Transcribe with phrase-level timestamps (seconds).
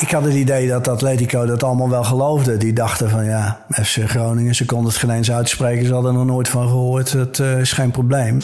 [0.00, 2.56] ik had het idee dat Atletico dat allemaal wel geloofde.
[2.56, 5.86] Die dachten van ja, FC Groningen, ze konden het geen eens uitspreken.
[5.86, 7.12] Ze hadden er nog nooit van gehoord.
[7.12, 8.38] Het uh, is geen probleem.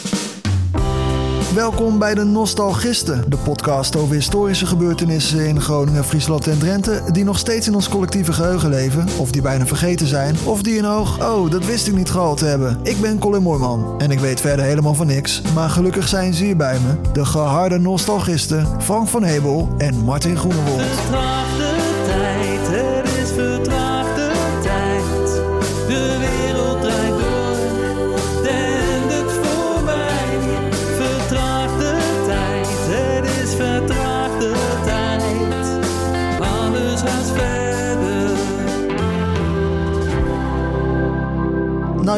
[1.55, 7.23] Welkom bij de Nostalgisten, de podcast over historische gebeurtenissen in Groningen, Friesland en Drenthe, die
[7.23, 10.85] nog steeds in ons collectieve geheugen leven, of die bijna vergeten zijn, of die een
[10.85, 12.79] oog, oh, dat wist ik niet gehaald hebben.
[12.83, 16.43] Ik ben Colin Moorman en ik weet verder helemaal van niks, maar gelukkig zijn ze
[16.43, 21.78] hier bij me, de geharde Nostalgisten Frank van Hebel en Martin Groenewold.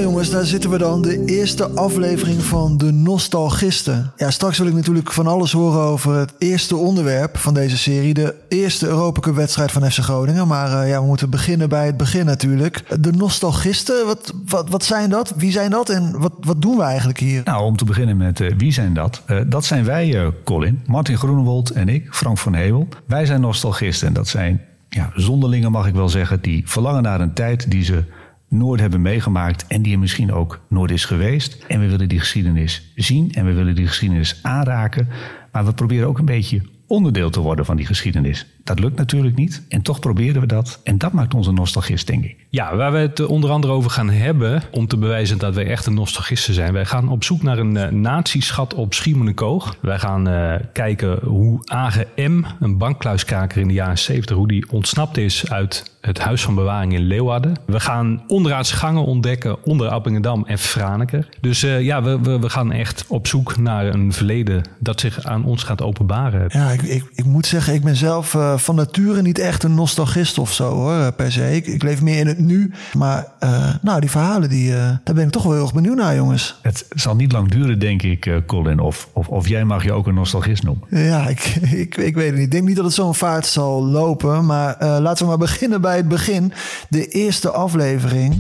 [0.01, 1.01] Jongens, daar zitten we dan.
[1.01, 4.11] De eerste aflevering van de Nostalgisten.
[4.17, 8.13] Ja, straks wil ik natuurlijk van alles horen over het eerste onderwerp van deze serie.
[8.13, 10.48] De eerste Europa Cup wedstrijd van FC Groningen.
[10.48, 13.01] Maar uh, ja, we moeten beginnen bij het begin natuurlijk.
[13.01, 15.34] De Nostalgisten, wat, wat, wat zijn dat?
[15.35, 17.41] Wie zijn dat en wat, wat doen we eigenlijk hier?
[17.43, 19.21] Nou, om te beginnen met uh, wie zijn dat?
[19.27, 22.87] Uh, dat zijn wij, Colin, Martin Groenewold en ik, Frank van Hewel.
[23.05, 26.41] Wij zijn Nostalgisten en dat zijn ja, zonderlingen mag ik wel zeggen...
[26.41, 28.04] die verlangen naar een tijd die ze
[28.52, 31.66] nooit hebben meegemaakt en die er misschien ook nooit is geweest.
[31.68, 35.07] En we willen die geschiedenis zien en we willen die geschiedenis aanraken.
[35.52, 38.46] Maar we proberen ook een beetje onderdeel te worden van die geschiedenis.
[38.63, 39.66] Dat lukt natuurlijk niet.
[39.70, 40.79] En toch proberen we dat.
[40.84, 42.40] En dat maakt onze nostalgist, denk ik.
[42.54, 44.63] Ja, waar we het onder andere over gaan hebben...
[44.71, 46.74] om te bewijzen dat wij echt een nostalgisten zijn.
[46.74, 49.76] Wij gaan op zoek naar een uh, natieschat op Schiermonnikoog.
[49.80, 54.35] Wij gaan uh, kijken hoe Age M, een bankkluiskaker in de jaren 70...
[54.35, 57.55] hoe die ontsnapt is uit het Huis van Bewaring in Leeuwarden.
[57.66, 61.27] We gaan onderaardse gangen ontdekken onder Appingedam en Franeker.
[61.41, 64.63] Dus uh, ja, we, we, we, gaan echt op zoek naar een verleden...
[64.79, 66.46] dat zich aan ons gaat openbaren.
[66.47, 70.38] Ja, ik, ik, ik moet zeggen, ik ben zelf van nature niet echt een nostalgist
[70.38, 71.56] of zo hoor, per se.
[71.56, 72.72] Ik, ik leef meer in het nu.
[72.94, 75.96] Maar uh, nou, die verhalen, die, uh, daar ben ik toch wel heel erg benieuwd
[75.96, 76.59] naar, jongens.
[76.62, 78.79] Het zal niet lang duren, denk ik, uh, Colin.
[78.79, 80.88] Of, of, of jij mag je ook een nostalgist noemen.
[80.90, 81.40] Ja, ik,
[81.72, 82.44] ik, ik weet het niet.
[82.44, 84.46] Ik denk niet dat het zo'n vaart zal lopen.
[84.46, 86.53] Maar laten we maar beginnen bij het begin.
[86.90, 88.35] De eerste aflevering.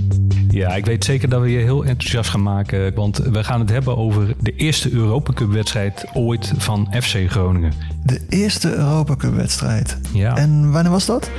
[0.49, 2.95] Ja, ik weet zeker dat we je heel enthousiast gaan maken.
[2.95, 7.73] Want we gaan het hebben over de eerste Europa Cup wedstrijd ooit van FC Groningen.
[8.03, 9.97] De eerste Europa Cup wedstrijd.
[10.13, 10.37] Ja.
[10.37, 11.29] En wanneer was dat?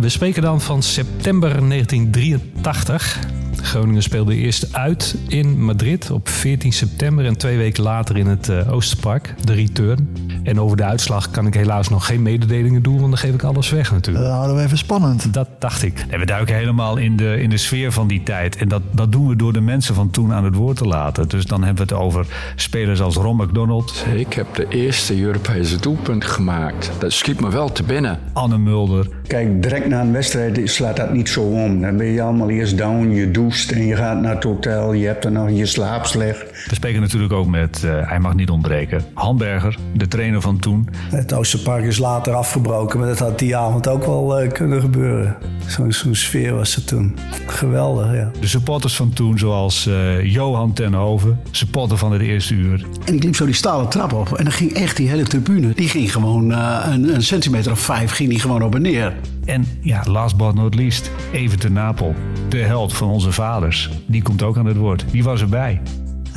[0.00, 3.18] We spreken dan van september 1983.
[3.64, 8.48] Groningen speelde eerst uit in Madrid op 14 september en twee weken later in het
[8.48, 10.08] uh, Oosterpark, de return.
[10.42, 13.42] En over de uitslag kan ik helaas nog geen mededelingen doen, want dan geef ik
[13.42, 14.24] alles weg natuurlijk.
[14.24, 15.32] Dat houden we even spannend.
[15.32, 16.04] Dat dacht ik.
[16.08, 18.56] En we duiken helemaal in de, in de sfeer van die tijd.
[18.56, 21.28] En dat, dat doen we door de mensen van toen aan het woord te laten.
[21.28, 22.26] Dus dan hebben we het over
[22.56, 24.04] spelers als Ron McDonald.
[24.14, 26.90] Ik heb de eerste Europese doelpunt gemaakt.
[26.98, 28.18] Dat schiet me wel te binnen.
[28.32, 29.08] Anne Mulder.
[29.26, 31.80] Kijk, direct na een wedstrijd slaat dat niet zo om.
[31.80, 34.92] Dan ben je allemaal eerst down, je doucht en je gaat naar het hotel.
[34.92, 36.66] Je hebt er nog je slaap slecht.
[36.68, 40.88] We spreken natuurlijk ook met, uh, hij mag niet ontbreken, Hamburger, de trainer van toen.
[41.10, 45.36] Het Oosterpark is later afgebroken, maar dat had die avond ook wel uh, kunnen gebeuren.
[45.66, 47.16] Zo'n zo sfeer was er toen.
[47.46, 48.30] Geweldig, ja.
[48.40, 52.86] De supporters van toen, zoals uh, Johan Tenhoven, supporter van het eerste uur.
[53.04, 55.72] En ik liep zo die stalen trap op en dan ging echt die hele tribune,
[55.74, 59.12] die ging gewoon een, een centimeter of vijf ging die gewoon op en neer.
[59.44, 62.14] En ja, last but not least, even te Napel.
[62.48, 63.90] De held van onze vaders.
[64.06, 65.04] Die komt ook aan het woord.
[65.10, 65.80] Die was erbij.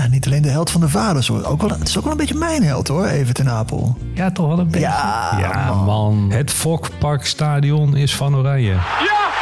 [0.10, 1.44] Niet alleen de held van de vaders hoor.
[1.44, 3.98] Ook wel, het is ook wel een beetje mijn held hoor, even ten Apel.
[4.14, 4.80] Ja, toch wel een beetje.
[4.80, 5.86] Ja, ja man.
[5.86, 6.32] man.
[6.32, 8.72] Het Fokparkstadion is van Oranje.
[8.72, 8.80] Ja,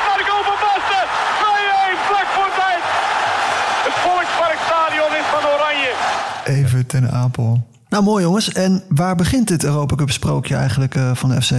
[0.06, 1.06] naar de goal van Basten.
[1.08, 2.84] 2-1, vlak voor tijd.
[3.88, 5.94] Het Volksparkstadion is van Oranje.
[6.62, 7.64] Even ten Apel.
[7.90, 8.52] Nou, mooi jongens.
[8.52, 11.52] En waar begint dit Europa Cup sprookje eigenlijk uh, van de FC?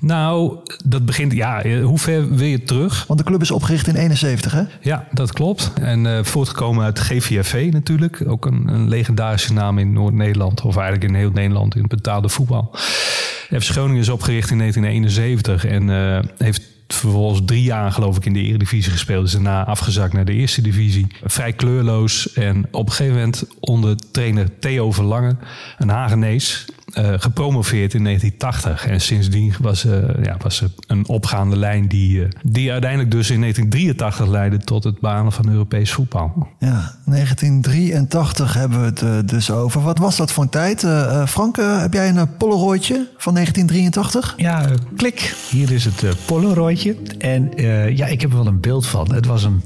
[0.00, 3.04] Nou, dat begint, ja, hoe ver wil je terug?
[3.06, 4.62] Want de club is opgericht in 71, hè?
[4.80, 5.72] Ja, dat klopt.
[5.80, 8.22] En uh, voortgekomen uit GVFV natuurlijk.
[8.26, 10.62] Ook een, een legendarische naam in Noord-Nederland.
[10.62, 12.70] Of eigenlijk in heel Nederland in het betaalde voetbal.
[13.48, 18.32] FC Groningen is opgericht in 1971 en uh, heeft vervolgens drie jaar geloof ik in
[18.32, 19.26] de Eredivisie gespeeld.
[19.26, 21.06] Is daarna afgezakt naar de Eerste Divisie.
[21.24, 22.32] Vrij kleurloos.
[22.32, 25.38] En op een gegeven moment onder trainer Theo Verlangen,
[25.78, 28.86] een Hagenees, uh, gepromoveerd in 1980.
[28.86, 29.92] En sindsdien was, uh,
[30.22, 34.84] ja, was er een opgaande lijn die, uh, die uiteindelijk dus in 1983 leidde tot
[34.84, 36.48] het banen van Europees voetbal.
[36.58, 39.80] Ja, 1983 hebben we het dus over.
[39.80, 40.86] Wat was dat voor een tijd?
[41.26, 44.34] Frank, heb jij een Polaroidje van 1983?
[44.36, 45.34] Ja, klik.
[45.50, 46.96] Hier is het Polaroidje.
[47.18, 47.50] En
[47.96, 49.14] ja, ik heb er wel een beeld van.
[49.14, 49.62] Het was een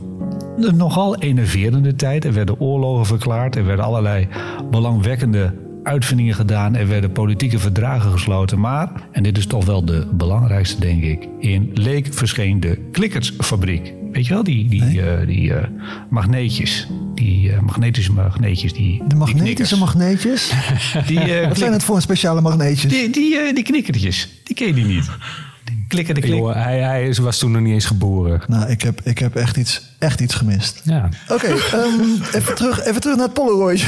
[0.56, 2.24] een nogal enerverende tijd.
[2.24, 3.56] Er werden oorlogen verklaard.
[3.56, 4.28] Er werden allerlei
[4.70, 6.76] belangwekkende uitvindingen gedaan.
[6.76, 8.60] Er werden politieke verdragen gesloten.
[8.60, 11.28] Maar, en dit is toch wel de belangrijkste, denk ik.
[11.38, 13.92] In Leek verscheen de Klikkersfabriek.
[14.12, 15.68] Weet je wel, die, die, eh, die eh,
[16.10, 16.86] magneetjes.
[17.14, 18.72] Die eh, magnetische magneetjes.
[18.72, 20.52] Die, De magnetische magneetjes?
[21.06, 21.18] Die,
[21.48, 22.92] Wat zijn het voor speciale magneetjes?
[22.92, 24.28] die, die, die knikkertjes.
[24.44, 25.10] Die ken je die niet.
[25.74, 26.34] Die klikken de klik.
[26.34, 28.40] Joh, hij, hij was toen nog niet eens geboren.
[28.46, 30.80] Nou, ik heb, ik heb echt, iets, echt iets gemist.
[30.84, 31.08] Ja.
[31.28, 33.86] Oké, ehm, even, terug, even terug naar het Polaroid.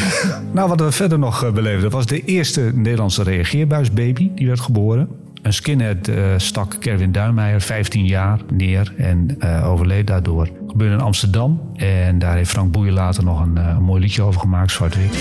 [0.52, 4.30] Nou, wat we verder nog eh, beleefden, dat was de eerste Nederlandse reageerbuisbaby.
[4.34, 5.08] Die werd geboren.
[5.42, 10.44] Een skinhead eh, stak Kerwin Duinmeijer 15 jaar neer en eh, overleed daardoor.
[10.44, 11.60] Dat gebeurde in Amsterdam.
[11.74, 15.16] En daar heeft Frank Boeien later nog een, een mooi liedje over gemaakt, Zwart-Wit.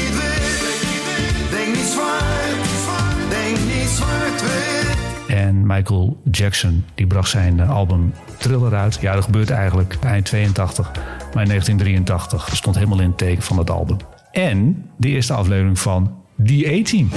[5.63, 8.97] En Michael Jackson die bracht zijn eh, album Thriller uit.
[9.01, 10.91] Ja, dat gebeurt eigenlijk eind 82,
[11.33, 13.97] maar in 1983 stond helemaal in het teken van het album.
[14.31, 16.15] En de eerste aflevering van
[16.45, 17.09] The A-Team.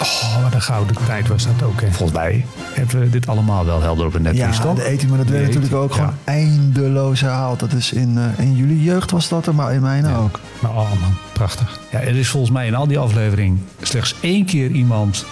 [0.00, 1.80] Oh, wat een gouden tijd was dat ook.
[1.80, 1.86] Hè.
[1.92, 2.44] Volgens mij
[2.74, 4.74] hebben we dit allemaal wel helder op een Ja, netvlies, toch?
[4.74, 7.60] de eten, maar dat werd natuurlijk ook gewoon eindeloos herhaald.
[7.60, 10.40] Dat is in, eh, in jullie jeugd was dat er, maar in mijn ook.
[10.60, 11.80] Maar oh man, prachtig.
[11.90, 15.26] Ja, er is volgens mij in al die afleveringen slechts één keer iemand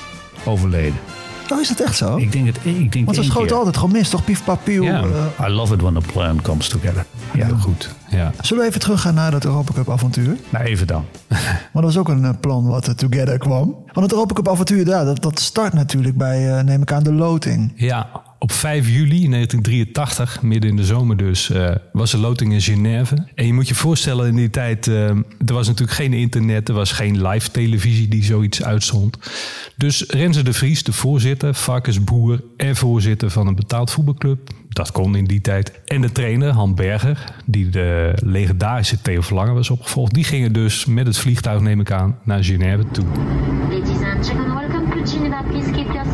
[0.44, 0.98] overleden.
[1.52, 2.16] Oh, is dat echt zo?
[2.16, 4.24] Ik denk het ik denk Want ze schoten altijd gewoon mis, toch?
[4.24, 4.82] Pief, pap, pieuw.
[4.82, 5.02] Ja,
[5.38, 7.04] Eh, I love it when a plan comes together.
[7.32, 7.94] Ja, Heel goed.
[8.10, 8.32] Ja.
[8.40, 10.36] zullen we even teruggaan naar dat Europa Cup avontuur?
[10.50, 11.04] Nou, even dan.
[11.72, 13.76] Maar dat was ook een eh, plan wat er together kwam.
[13.92, 17.02] Want het Europa Cup avontuur, daar, dat, dat start natuurlijk bij, eh, neem ik aan,
[17.02, 17.72] de loting.
[17.76, 22.60] Ja, op 5 juli 1983, midden in de zomer dus, eh, was er loting in
[22.60, 23.26] Genève.
[23.34, 26.74] En je moet je voorstellen, in die tijd, eh, er was natuurlijk geen internet, er
[26.74, 29.16] was geen live televisie die zoiets uitzond.
[29.76, 35.16] Dus Renze de Vries, de voorzitter, varkensboer en voorzitter van een betaald voetbalclub, dat kon
[35.16, 35.80] in die tijd.
[35.84, 40.84] En de trainer, Han Berger, die de legendarische Theo Verlangen was opgevolgd, die gingen dus
[40.84, 43.04] met het vliegtuig, neem ik aan, naar Genève toe.
[43.70, 46.04] Ladies and gentlemen, welcome to keep your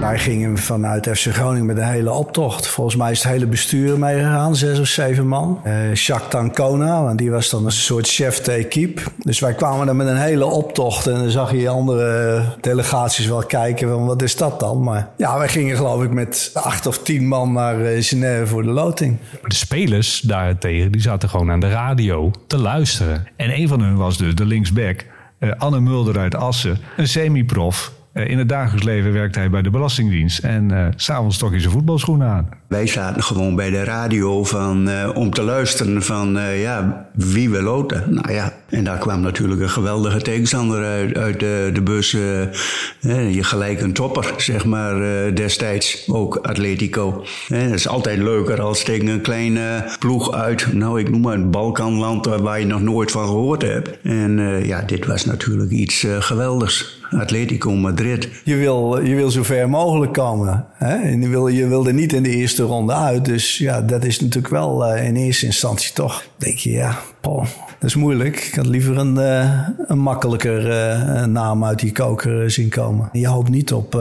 [0.00, 2.66] Wij gingen vanuit FC Groningen met een hele optocht.
[2.66, 5.60] Volgens mij is het hele bestuur meegegaan, zes of zeven man.
[5.62, 9.02] Eh Jacques Tancona, want die was dan een soort chef de equipe.
[9.18, 11.06] Dus wij kwamen dan met een hele optocht.
[11.06, 14.82] En dan zag je andere delegaties wel kijken van wat is dat dan?
[14.82, 18.62] Maar ja, wij gingen geloof ik met acht of tien man naar eh, Genève voor
[18.62, 19.18] de loting.
[19.42, 23.26] De spelers daartegen, die zaten gewoon aan de radio te luisteren.
[23.36, 25.04] En een van hun was dus de linksback,
[25.38, 26.78] eh, Anne Mulder uit Assen.
[26.96, 27.92] Een semi-prof.
[28.12, 30.38] Eh, in het dagelijks leven werkte hij bij de Belastingdienst.
[30.38, 32.48] En s s'avonds trok hij zijn voetbalschoenen aan.
[32.68, 37.62] Wij zaten gewoon bij de radio van, eh, om te luisteren van ja, wie we
[37.62, 38.04] loten.
[38.14, 42.10] Nou ja, en daar kwam natuurlijk een geweldige tegenstander uit, uit de, de bus.
[42.10, 44.94] je gelijk een topper, zeg maar,
[45.34, 46.08] destijds.
[46.08, 47.24] Ook Atletico.
[47.46, 51.50] Het is altijd leuker als tegen een kleine ploeg uit, nou ik noem maar het
[51.50, 54.00] Balkanland, waar- je nog nooit van gehoord hebt.
[54.02, 57.00] En ja, dit was natuurlijk iets geweldigs.
[57.20, 58.28] Atletico Madrid.
[58.44, 60.66] Je wil, je wil zo ver mogelijk komen.
[60.74, 60.94] Hè?
[60.94, 63.24] En je, wil, je wilde niet in de eerste ronde uit.
[63.24, 66.24] Dus ja, dat is natuurlijk wel eh, in eerste instantie toch.
[66.36, 67.46] denk je, ja, poh,
[67.78, 68.36] dat is moeilijk.
[68.40, 73.08] Ik had liever een, eh, een makkelijker eh, naam uit die koker zien komen.
[73.12, 74.00] Je hoopt niet op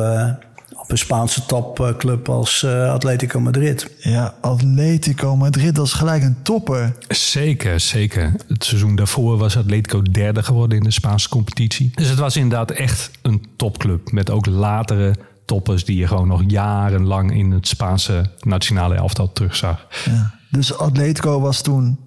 [0.91, 3.89] een Spaanse topclub als eh, Atletico Madrid.
[3.99, 6.95] Ja, Atletico Madrid, dat is gelijk een topper.
[7.07, 8.33] Zeker, zeker.
[8.47, 11.91] Het seizoen daarvoor was Atletico derde geworden in de Spaanse competitie.
[11.95, 14.11] Dus het was inderdaad echt een topclub.
[14.11, 19.87] Met ook latere toppers die je gewoon nog jarenlang in het Spaanse nationale elftal terugzag.
[20.05, 20.33] Ja.
[20.49, 21.99] Dus Atletico was toen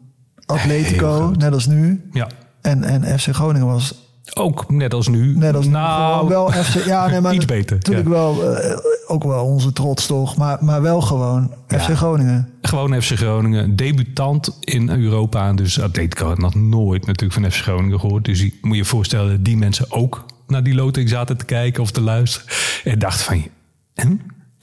[0.46, 2.08] Atletico, net als nu.
[2.12, 2.28] Ja.
[2.60, 3.94] En, en FC Groningen was
[4.32, 5.36] Ook net als nu.
[5.36, 6.84] net als nou, wel FC...
[6.84, 7.76] Ja, nee, maar iets beter.
[7.76, 8.12] Natuurlijk ja.
[8.12, 8.76] wel, eh,
[9.06, 10.36] ook wel onze trots toch.
[10.36, 12.48] Maar, maar wel gewoon FC Groningen.
[12.62, 15.52] Gewoon FC Groningen, debutant in Europa.
[15.52, 18.24] Dus Atletico had nog nooit natuurlijk van FC Groningen gehoord.
[18.24, 21.82] Dus je moet je voorstellen dat die mensen ook naar die loting zaten te kijken
[21.82, 22.48] of te luisteren.
[22.84, 23.46] En dachten van,
[23.94, 24.20] en?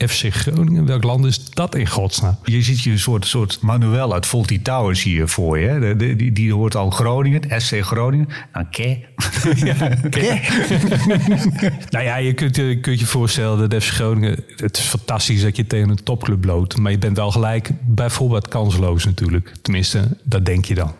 [0.08, 2.38] FC Groningen, welk land is dat in godsnaam?
[2.44, 5.66] Je ziet je een soort, soort Manuel uit Volty Towers hier voor je.
[5.68, 5.80] Hè?
[5.80, 8.28] De- de- die, die hoort al Groningen, SC Groningen.
[8.52, 8.98] Nou, ke.
[11.90, 14.44] Nou ja, je kunt, je kunt je voorstellen dat FC Groningen...
[14.56, 16.76] Het is fantastisch dat je tegen een topclub loopt.
[16.78, 19.52] Maar je bent wel gelijk bijvoorbeeld kansloos natuurlijk.
[19.62, 20.92] Tenminste, dat denk je dan.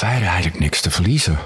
[0.00, 1.38] Wij hadden eigenlijk niks te verliezen.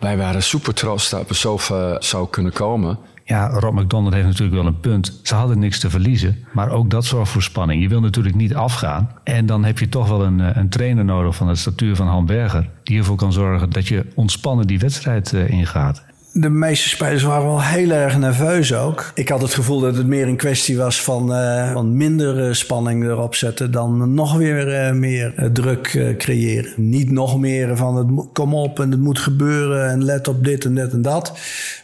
[0.00, 2.98] Wij waren super trots dat we zo ver zou kunnen komen.
[3.24, 5.20] Ja, Rob McDonald heeft natuurlijk wel een punt.
[5.22, 6.44] Ze hadden niks te verliezen.
[6.52, 7.82] Maar ook dat zorgt voor spanning.
[7.82, 9.10] Je wil natuurlijk niet afgaan.
[9.24, 12.06] En dan heb je toch wel een, eh, een trainer nodig van het statuur van
[12.06, 12.68] Han Berger.
[12.82, 16.04] Die ervoor kan zorgen dat je ontspannen die wedstrijd eh, ingaat.
[16.32, 19.10] De meeste spelers waren wel heel erg nerveus ook.
[19.14, 22.52] Ik had het gevoel dat het meer een kwestie was van, eh, van minder eh,
[22.52, 26.72] spanning erop zetten dan nog weer eh, meer druk creëren.
[26.76, 30.64] Niet nog meer van het kom op en het moet gebeuren en let op dit
[30.64, 31.32] en dit en dat.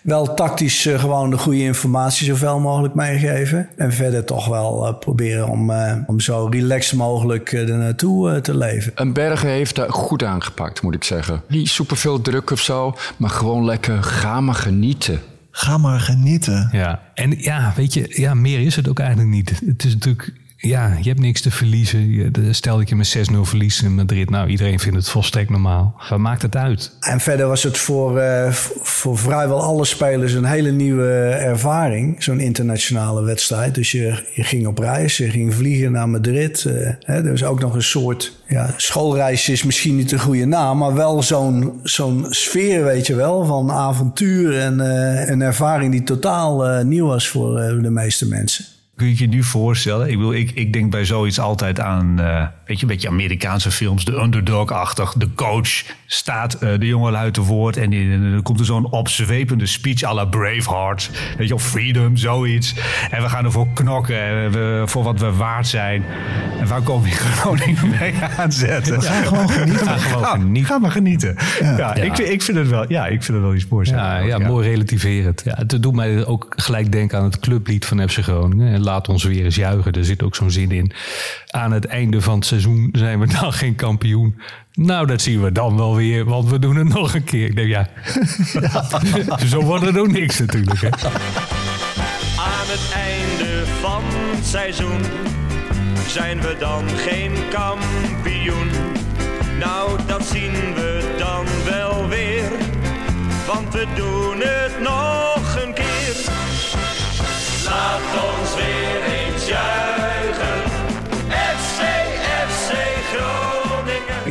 [0.02, 3.68] Wel tactisch gewoon de goede informatie zoveel mogelijk meegeven.
[3.76, 5.72] En verder toch wel proberen om,
[6.06, 8.92] om zo relaxed mogelijk er naartoe te leven.
[8.94, 11.42] Een Bergen heeft daar goed aangepakt, moet ik zeggen.
[11.48, 14.02] Niet superveel druk of zo, maar gewoon lekker
[14.38, 15.20] ga maar genieten.
[15.50, 16.68] Ga maar genieten.
[16.72, 19.62] Ja, en ja, weet je, ja, meer is het ook eigenlijk niet.
[19.66, 22.32] Het is natuurlijk, ja, je hebt niks te verliezen.
[22.50, 24.30] Stel dat je met 6-0 verliest in Madrid.
[24.30, 25.94] Nou, iedereen vindt het volstrekt normaal.
[26.08, 26.92] Wat maakt het uit?
[27.00, 32.22] En verder was het voor, eh, voor vrijwel alle spelers een hele nieuwe ervaring.
[32.22, 33.74] Zo'n internationale wedstrijd.
[33.74, 36.64] Dus je, je ging op reis, je ging vliegen naar Madrid.
[36.64, 38.36] eh, hè, er was ook nog een soort...
[38.48, 40.78] Ja, schoolreis is misschien niet de goede naam...
[40.78, 43.44] maar wel zo'n zo'n sfeer, weet je wel...
[43.44, 48.64] van avontuur en eh, een ervaring die totaal nieuw was voor de meeste mensen.
[48.98, 50.10] Kun je je nu voorstellen?
[50.10, 53.70] Ik, bedoel, ik, ik denk bij zoiets altijd aan, eh, weet je, een beetje Amerikaanse
[53.70, 55.12] films, de underdog-achtig.
[55.16, 55.68] De coach
[56.06, 57.90] staat eh, de jongen uit te woord en,
[58.32, 61.10] dan komt er zo'n opzwepende speech à la Braveheart.
[61.38, 62.74] Weet je, of freedom, zoiets.
[63.10, 66.04] En we gaan ervoor knokken, en we, voor wat we waard zijn.
[66.60, 68.98] En waar komen we in Groningen mee aanzetten?
[69.00, 69.86] We gaan gewoon genieten.
[69.86, 70.64] Ga gewoon genieten.
[70.64, 71.36] ga maar genieten.
[71.60, 71.94] Ja, Ja.
[71.94, 73.88] Ik, vind- ik vind het wel, ja, ik vind het wel iets moois.
[73.88, 75.42] Ja, ja, mooi relativerend.
[75.44, 78.72] Ja, het doet mij ook gelijk denken aan het clublied van FC Groningen.
[78.72, 79.92] En laat ons weer eens juichen.
[79.92, 80.92] Er zit ook zo'n zin in.
[81.48, 84.40] Aan het einde van het seizoen zijn we dan geen kampioen.
[84.72, 87.46] Nou, dat zien we dan wel weer, want we doen het nog een keer.
[87.46, 87.88] Ik denk, ja,
[89.52, 90.80] zo wordt het ook niks natuurlijk.
[90.80, 90.88] Hè.
[92.36, 95.00] Aan het einde van het seizoen
[96.08, 98.70] zijn we dan geen kampioen.
[99.58, 102.50] Nou, dat zien we dan wel weer,
[103.46, 106.14] want we doen het nog een keer.
[107.64, 108.47] Laat ons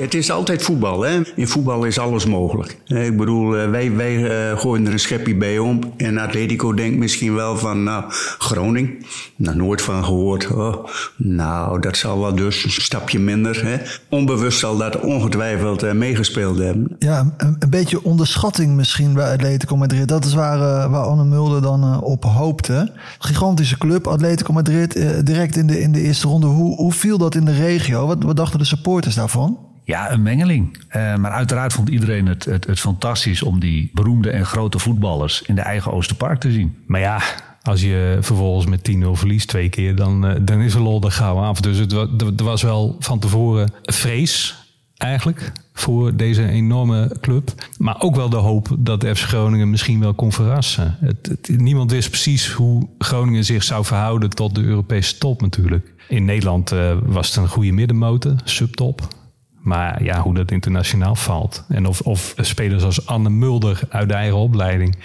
[0.08, 1.22] Het is altijd voetbal, hè?
[1.36, 2.78] In voetbal is alles mogelijk.
[2.86, 4.16] Eh, Ik bedoel, eh, wij, wij
[4.50, 5.80] eh, gooien er een schepje bij om.
[5.98, 8.04] En Atletico denkt misschien wel van, nou,
[8.38, 8.94] Groningen,
[9.36, 10.52] nou, nooit van gehoord.
[10.52, 10.86] Oh,
[11.18, 13.66] nou, dat zal wel dus een stapje minder.
[13.66, 13.78] Hè?
[14.10, 16.96] Onbewust zal dat ongetwijfeld meegespeeld hebben.
[17.00, 20.08] Ja, een, beetje onderschatting misschien bij Atletico Madrid.
[20.08, 22.92] Dat is waar, waar Anne Mulder dan op hoopte.
[23.20, 24.94] Gigantische club, Atletico Madrid,
[25.26, 26.48] direct in de, in de eerste ronde.
[26.48, 28.08] Hoe, hoe viel dat in de regio?
[28.08, 29.58] Wat, wat dachten de supporters daarvan?
[29.88, 30.78] Ja, een mengeling.
[30.88, 35.42] Eh, maar uiteraard vond iedereen het, het, het fantastisch om die beroemde en grote voetballers
[35.42, 36.76] in de eigen Oosterpark te zien.
[36.88, 37.22] Maar ja,
[37.62, 41.12] als je vervolgens met 10-0 verliest twee keer, dan, eh, dan is er lol er
[41.12, 41.62] gauw af.
[41.62, 41.92] Dus het,
[42.40, 44.56] er was wel van tevoren vrees
[44.98, 47.54] eigenlijk voor deze enorme club.
[47.78, 50.98] Maar ook wel de hoop dat FC Groningen misschien wel kon verrassen.
[51.00, 55.94] Het- niemand wist precies hoe Groningen zich zou verhouden tot de Europese top natuurlijk.
[56.08, 59.08] In Nederland eh, was het een goede middenmotor, subtop.
[59.68, 61.64] Maar ja, hoe dat internationaal valt.
[61.68, 64.98] En of, of spelers als Anne Mulder uit de eigen opleiding.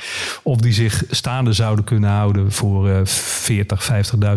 [0.42, 3.92] Of die zich staande zouden kunnen houden voor eh 40,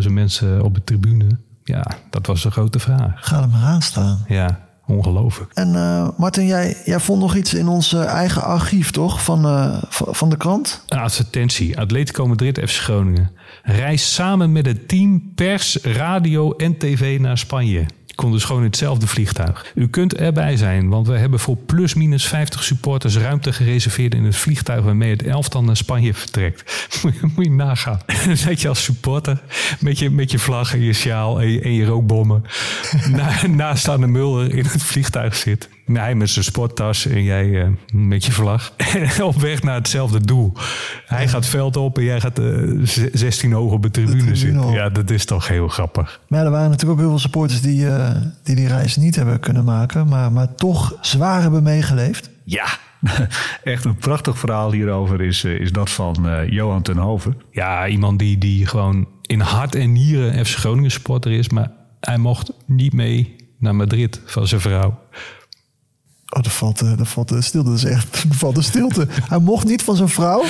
[0.06, 1.28] 50.000 mensen op de tribune.
[1.64, 3.12] Ja, dat was een grote vraag.
[3.16, 4.26] Ga er maar aan staan.
[4.28, 5.52] Ja, ongelooflijk.
[5.54, 9.24] En eh, Martin, jij, jij vond nog iets in ons eh, eigen archief, toch?
[9.24, 10.84] Van, eh, van, de krant?
[10.88, 11.80] Advertentie.
[11.80, 13.32] Atletico Madrid FC Groningen.
[13.64, 17.86] Reis samen met het team pers, radio en tv naar Spanje.
[18.16, 19.72] Kon dus gewoon hetzelfde vliegtuig.
[19.76, 24.24] U kunt erbij zijn, want we hebben voor plus minus 50 supporters ruimte gereserveerd in
[24.24, 26.88] het vliegtuig waarmee het elftal naar Spanje vertrekt.
[27.36, 28.00] Moet je, nagaan.
[28.46, 29.42] Dan je als supporter
[29.80, 32.44] met je, met je vlag en je sjaal en je, en je rookbommen
[33.12, 35.70] na, naast aan de Mulder in het vliegtuig zit.
[35.86, 38.74] Nee, hij met zijn sporttas en jij eh, met je vlag.
[39.24, 40.54] op weg naar hetzelfde doel.
[41.06, 42.46] Hij gaat veld op en jij gaat eh,
[42.84, 44.64] z- 16 hoog op de tribune, tribune zitten.
[44.64, 44.74] op.
[44.74, 46.20] Ja, dat is toch heel grappig.
[46.28, 49.16] Maar ja, er waren natuurlijk ook heel veel supporters die, eh, die die reis niet
[49.16, 50.08] hebben kunnen maken.
[50.08, 52.30] Maar, maar toch zwaar hebben meegeleefd.
[52.44, 52.66] Ja,
[53.64, 57.38] echt een prachtig verhaal hierover is, eh, is dat van eh, Johan ten Hoven.
[57.52, 61.50] Ja, iemand die, die gewoon in hart en nieren FC Groningen supporter is.
[61.50, 65.00] Maar hij mocht niet mee naar Madrid van zijn vrouw.
[66.30, 67.70] Oh, er valt, eh, er valt de stilte.
[67.70, 69.08] Dat is echt, er valt de stilte.
[69.30, 70.44] Hij mocht niet van zijn vrouw.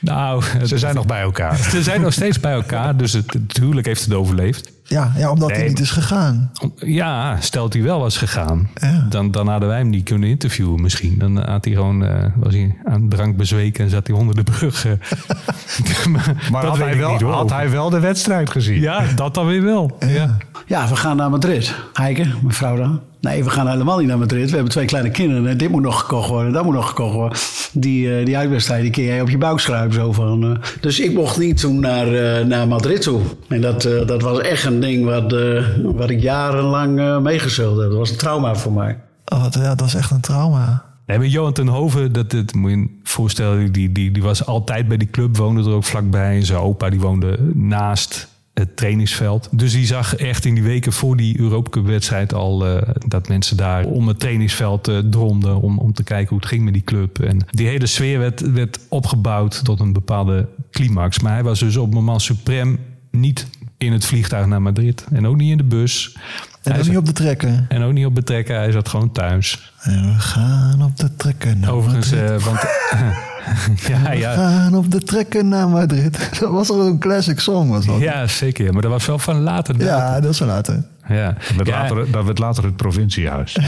[0.00, 1.56] Nou, Ze zijn nog bij elkaar.
[1.70, 2.96] ze zijn nog steeds bij elkaar.
[2.96, 4.72] Dus het, het huwelijk heeft het overleefd.
[4.84, 6.50] Ja, ja omdat hij niet is gegaan.
[6.62, 9.06] Om- Ja, stelt hij wel was gegaan, Ja.
[9.10, 11.18] dan, dan hadden wij hem niet kunnen interviewen misschien.
[11.18, 14.42] Dan had hij gewoon, eh, was hij aan drank bezweken en zat hij onder de
[14.42, 14.86] brug.
[14.86, 14.92] eh.
[16.06, 18.80] maar Maar dat had, hij wel, had hij wel de wedstrijd gezien?
[18.80, 19.96] Ja, dat dan weer wel.
[20.06, 20.36] Ja.
[20.66, 21.74] Ja, we gaan naar Madrid.
[21.92, 23.00] Heike, mijn vrouw dan.
[23.22, 24.48] Nee, we gaan helemaal niet naar Madrid.
[24.48, 25.46] We hebben twee kleine kinderen.
[25.46, 27.38] En dit moet nog gekocht worden, dat moet nog gekocht worden.
[27.72, 29.92] Die, eh, die uitwedstrijd, die kun jij op je buik schrijven.
[29.92, 30.62] Zo van, eh.
[30.80, 33.20] Dus ik mocht niet toen naar, eh, naar Madrid toe.
[33.48, 37.78] En dat, eh, dat was echt een ding wat, eh, wat ik jarenlang eh meegezult
[37.78, 37.88] heb.
[37.88, 38.98] Dat was een trauma voor mij.
[39.32, 40.84] Oh, ja, dat is echt een trauma.
[41.06, 44.46] Nee, maar Johan ten Hoven, dat, dat moet je je voorstellen, die, die, die was
[44.46, 46.36] altijd bij die club, woonde er ook vlakbij.
[46.36, 49.48] En zijn opa die woonde naast het trainingsveld.
[49.50, 53.28] Dus die zag echt in die weken voor die Europa Cup wedstrijd al eh, dat
[53.28, 56.72] mensen daar om het trainingsveld eh dromden om, om te kijken hoe het ging met
[56.72, 57.18] die club.
[57.18, 61.18] En die hele sfeer werd, werd opgebouwd tot een bepaalde climax.
[61.20, 62.78] Maar hij was dus op moment suprem
[63.10, 63.46] niet
[63.78, 65.04] in het vliegtuig naar Madrid.
[65.12, 66.12] En ook niet in de bus.
[66.14, 66.20] En
[66.62, 67.66] Hij ook zat- niet op de trekken.
[67.68, 69.72] en ook niet op betrekken, hij zat gewoon thuis.
[69.80, 72.58] En we gaan op de trekken Overigens, eh, want...
[73.88, 76.28] ja, We ja, gaan op de trekken naar Madrid.
[76.40, 77.98] Dat was al een classic song, was dat?
[78.00, 78.72] ja, zeker.
[78.72, 79.84] Maar dat was wel van later.
[79.84, 80.84] Ja, dat is wel later.
[81.08, 81.26] ja.
[81.26, 83.58] Dat werd, Ja, later, dat werd later het provinciehuis.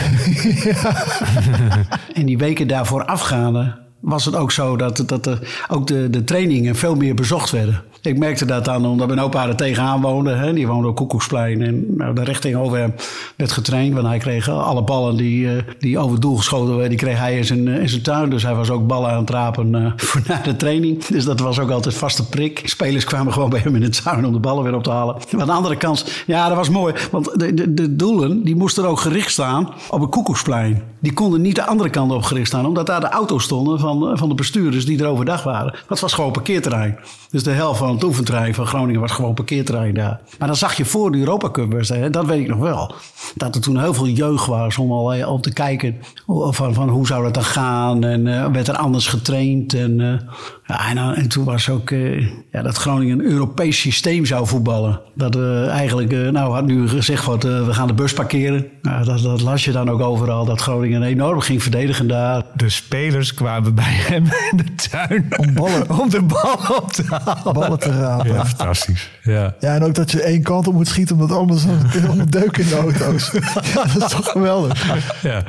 [2.14, 6.24] En die weken daarvoor afgaande was het ook zo dat, dat er ook de, de
[6.24, 7.82] trainingen veel meer bezocht werden.
[8.04, 10.30] Ik merkte dat dan omdat mijn opa er tegenaan woonde.
[10.30, 10.52] Hè.
[10.52, 11.62] Die woonde op Koekoeksplein.
[11.62, 12.94] En nou, de richting over hem
[13.36, 13.94] werd getraind.
[13.94, 17.18] Want hij kreeg alle ballen die, eh, die over het doel geschoten werden, die kreeg
[17.18, 18.30] hij in zijn, eh, in zijn tuin.
[18.30, 21.04] Dus hij was ook ballen aan het rapen eh, voor na de training.
[21.04, 22.62] Dus dat was ook altijd vaste prik.
[22.64, 25.16] Spelers kwamen gewoon bij hem in de tuin om de ballen weer op te halen.
[25.30, 26.94] Maar aan de andere kant, ja, dat was mooi.
[27.10, 30.82] Want de, de, de doelen, die moesten ook gericht staan op het Koekoeksplein.
[31.00, 32.66] Die konden niet de andere kant op gericht staan.
[32.66, 35.74] Omdat daar de auto's stonden van, van de bestuurders die er overdag waren.
[35.88, 36.98] Dat was gewoon parkeerterrein.
[37.30, 40.20] Dus de helft van van Groningen was gewoon parkeerterrein daar.
[40.38, 41.72] Maar dan zag je voor de Europa Cup
[42.10, 42.94] dat weet ik nog wel.
[43.34, 45.96] Dat er toen heel veel jeugd was om al eh, op te kijken
[46.26, 48.04] van, van hoe zou dat dan gaan.
[48.04, 49.74] En eh, werd er anders getraind.
[49.74, 50.30] En, eh,
[50.66, 52.20] ja, en, dan- en toen was ook eh,
[52.52, 55.00] ja, dat Groningen een Europees systeem zou voetballen.
[55.14, 58.66] Dat we eigenlijk, eh, nou had nu gezegd wat, eh, we gaan de bus parkeren.
[58.82, 60.44] Nou, dat, dat las je dan ook overal.
[60.44, 62.42] Dat Groningen enorm ging verdedigen daar.
[62.54, 67.04] De spelers kwamen bij hem in de tuin Om ballen, om de bal op te
[67.08, 67.52] halen.
[67.52, 68.26] ballen te rapen.
[68.28, 68.44] ja, Ja.
[68.46, 69.10] fantastisch.
[69.22, 69.54] Ja.
[69.60, 71.64] en ook dat je één kant op moet schieten, omdat anders
[72.06, 73.30] allemaal deuk in de auto's.
[73.74, 74.86] Ja, dat is toch geweldig.
[75.22, 75.42] Ja.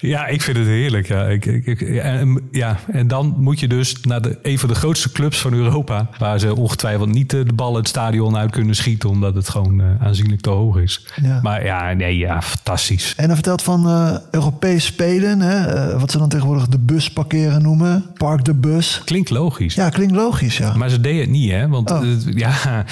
[0.00, 1.08] ja, ik vind het heerlijk.
[1.08, 1.24] Ja.
[1.24, 2.76] Ik, ik, ik- en, ja.
[2.92, 6.08] en dan moet je dus naar de, een van de grootste clubs van Europa...
[6.18, 9.08] waar ze ongetwijfeld niet eh, de bal het stadion uit kunnen schieten...
[9.08, 11.06] omdat het gewoon eh, aanzienlijk te hoog is.
[11.22, 11.40] Ja.
[11.42, 13.14] Maar ja, nee, ja, fantastisch.
[13.16, 17.62] En hij vertelt van eh, Europees spelen, hè, wat ze dan tegenwoordig de bus parkeren
[17.62, 18.04] noemen.
[18.14, 19.02] Park de bus.
[19.04, 19.74] Klinkt logisch.
[19.74, 20.76] Ja, klinkt logisch, ja.
[20.76, 21.68] Maar ze deden het niet, hè?
[21.68, 22.04] Want Oh.
[22.34, 22.52] ja,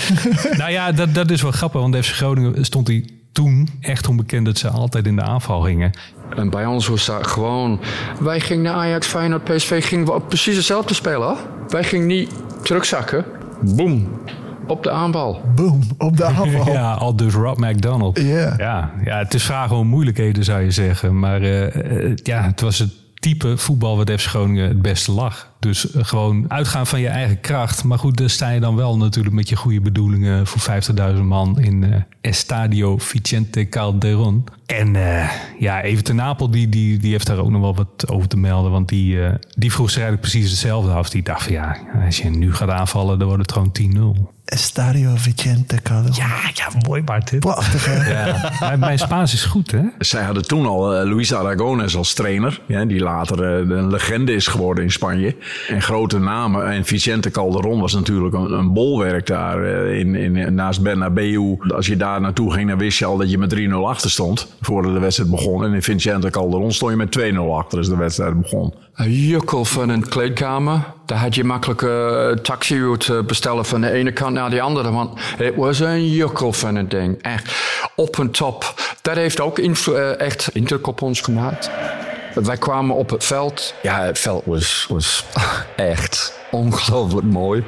[0.59, 1.81] nou ja, dat, dat is wel grappig.
[1.81, 5.91] Want FC Groningen stond hij toen echt onbekend dat ze altijd in de aanval gingen.
[6.37, 7.81] En bij ons was dat gewoon...
[8.21, 9.87] Wij gingen naar Ajax, Feyenoord, PSV...
[9.87, 11.39] gingen we op precies hetzelfde spelen, hoor.
[11.69, 12.31] Wij gingen niet
[12.63, 13.25] terugzakken.
[13.61, 14.09] Boom.
[14.67, 15.41] Op de aanval.
[15.55, 16.73] Boom, op de aanval.
[16.73, 18.21] Ja, al dus Rob McDonald.
[18.21, 18.55] Ja.
[18.57, 21.19] Ja, ja, het is vragen om moeilijkheden, zou je zeggen.
[21.19, 25.55] Maar eh, eh, ja, het was het type voetbal wat FC Groningen het beste lag.
[25.67, 27.85] Dus eh, gewoon uitgaan van je eigen kracht.
[27.85, 30.47] Maar goed, daar sta je dan wel natuurlijk met je goede bedoelingen...
[30.47, 30.83] voor
[31.15, 34.45] 50.000 man in eh, Estadio Vicente Calderón.
[34.67, 38.11] En eh, ja, even ten Napel, die, die, die heeft daar ook nog wel wat
[38.11, 38.71] over te melden.
[38.71, 41.11] Want die, eh, die vroeg zich eigenlijk precies hetzelfde af.
[41.11, 44.35] Die dacht van ja, als je nu gaat aanvallen, dan wordt het gewoon 10-0.
[44.45, 46.17] Estadio Vicente Calderón.
[46.17, 47.31] Ja, ja, mooi Bart.
[47.31, 47.41] dit.
[47.41, 48.11] Prachtig, hè?
[48.11, 49.83] Ja, mijn, mijn Spaans is goed, hè?
[49.99, 52.61] Zij hadden toen al Luis Aragones als trainer.
[52.67, 55.37] Ja, die later een legende is geworden in Spanje.
[55.69, 56.71] En grote namen.
[56.71, 61.57] En Vicente Calderon was natuurlijk een, een bolwerk daar eh, in, in, naast Bernabeu.
[61.69, 64.47] Als je daar naartoe ging, dan wist je al dat je met 3-0 achter stond.
[64.61, 65.65] Voordat de wedstrijd begon.
[65.65, 68.75] En in Vicente Calderon stond je met 2-0 achter als de wedstrijd begon.
[68.97, 70.81] Een jukkel van een kleedkamer.
[71.07, 74.61] Daar had je makkelijk eh, taxi uit eh, bestellen van de ene kant naar de
[74.61, 74.93] andere.
[74.93, 77.23] Want het was een jukkel van een ding.
[77.23, 77.55] Echt
[77.95, 78.75] op en top.
[79.03, 81.71] Dat heeft ook eh, echt indruk op ons gemaakt.
[82.45, 83.75] Wij kwamen op het veld.
[83.83, 85.25] Ja, het veld was, was
[85.77, 87.65] echt ongelooflijk mooi.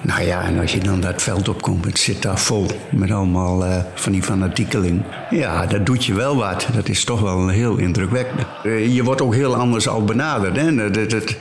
[0.00, 3.64] Nou ja, en als je dan dat veld opkomt, het zit daar vol met allemaal
[3.64, 5.02] eh, van die fanatiekeling.
[5.30, 6.68] Ja, dat doet je wel wat.
[6.74, 8.46] Dat is toch wel heel indrukwekkend.
[8.62, 10.56] Eh, je wordt ook heel anders al benaderd.
[10.56, 10.74] Hè?
[10.74, 11.36] Het,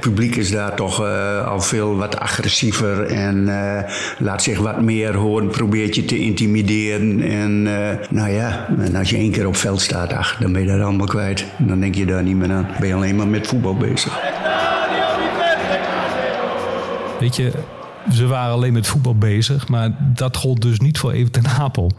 [0.00, 3.44] publiek is daar toch eh, al veel wat agressiever en
[4.18, 7.22] laat zich wat meer horen, probeert je te intimideren.
[7.22, 7.62] En
[8.10, 10.80] nou ja, en als je één keer op veld staat, ach, dan ben je dat
[10.80, 11.44] allemaal kwijt.
[11.58, 12.68] Dan denk je daar niet meer aan.
[12.78, 14.20] Ben je alleen maar met voetbal bezig.
[17.20, 17.52] Weet je,
[18.12, 21.90] ze waren alleen met voetbal bezig, maar dat gold dus niet voor Even ten Apel.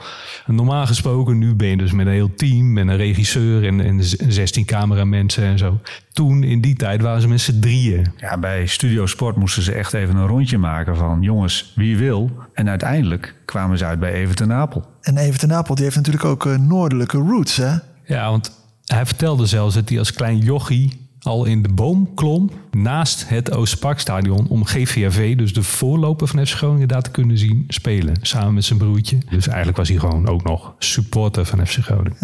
[0.46, 3.82] En Normaal gesproken, nu ben je dus met een heel team, met een regisseur en,
[3.82, 5.80] en 16 cameramensen en zo.
[6.14, 8.12] Toen, in die tijd, waren ze met z'n drieën.
[8.18, 12.32] Ja, bij Studio Sport moesten ze echt even een rondje maken van jongens, wie wil.
[12.54, 14.86] En uiteindelijk kwamen ze uit bij Even ten Apel.
[15.02, 17.76] En Even ten Apel, die heeft natuurlijk ook eh, noordelijke roots, hè?
[18.06, 18.52] Ja, want
[18.86, 23.52] hij vertelde zelfs dat hij als klein jochie al in de boom klom naast het
[23.52, 28.16] Oostparkstadion om GVAV, dus de voorloper van FC Groningen, daar te kunnen zien spelen.
[28.22, 29.18] Samen met zijn broertje.
[29.30, 32.18] Dus eigenlijk was hij gewoon ook nog supporter van FC Groningen.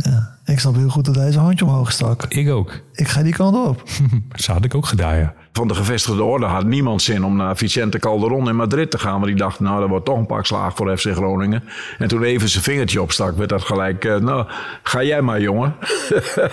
[0.45, 2.25] Ik snap heel goed dat hij zijn handje omhoog stak.
[2.27, 2.81] Ik ook.
[2.93, 3.83] Ik ga die kant op.
[4.35, 5.33] Zo had ik ook gedaan, ja.
[5.53, 9.13] Van de gevestigde orde had niemand zin om naar Vicente Calderon in Madrid te gaan.
[9.13, 11.63] Want die dacht, nou, dat wordt toch een pak slaag voor FC Groningen.
[11.97, 14.45] En toen even zijn vingertje opstak, werd dat gelijk, eh, nou,
[14.83, 15.75] ga jij maar, jongen.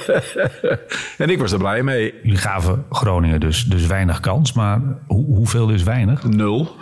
[1.19, 2.15] en ik was er blij mee.
[2.23, 6.23] Jullie gaven Groningen dus, dus weinig kans, maar hoe, hoeveel is weinig?
[6.23, 6.77] Nul.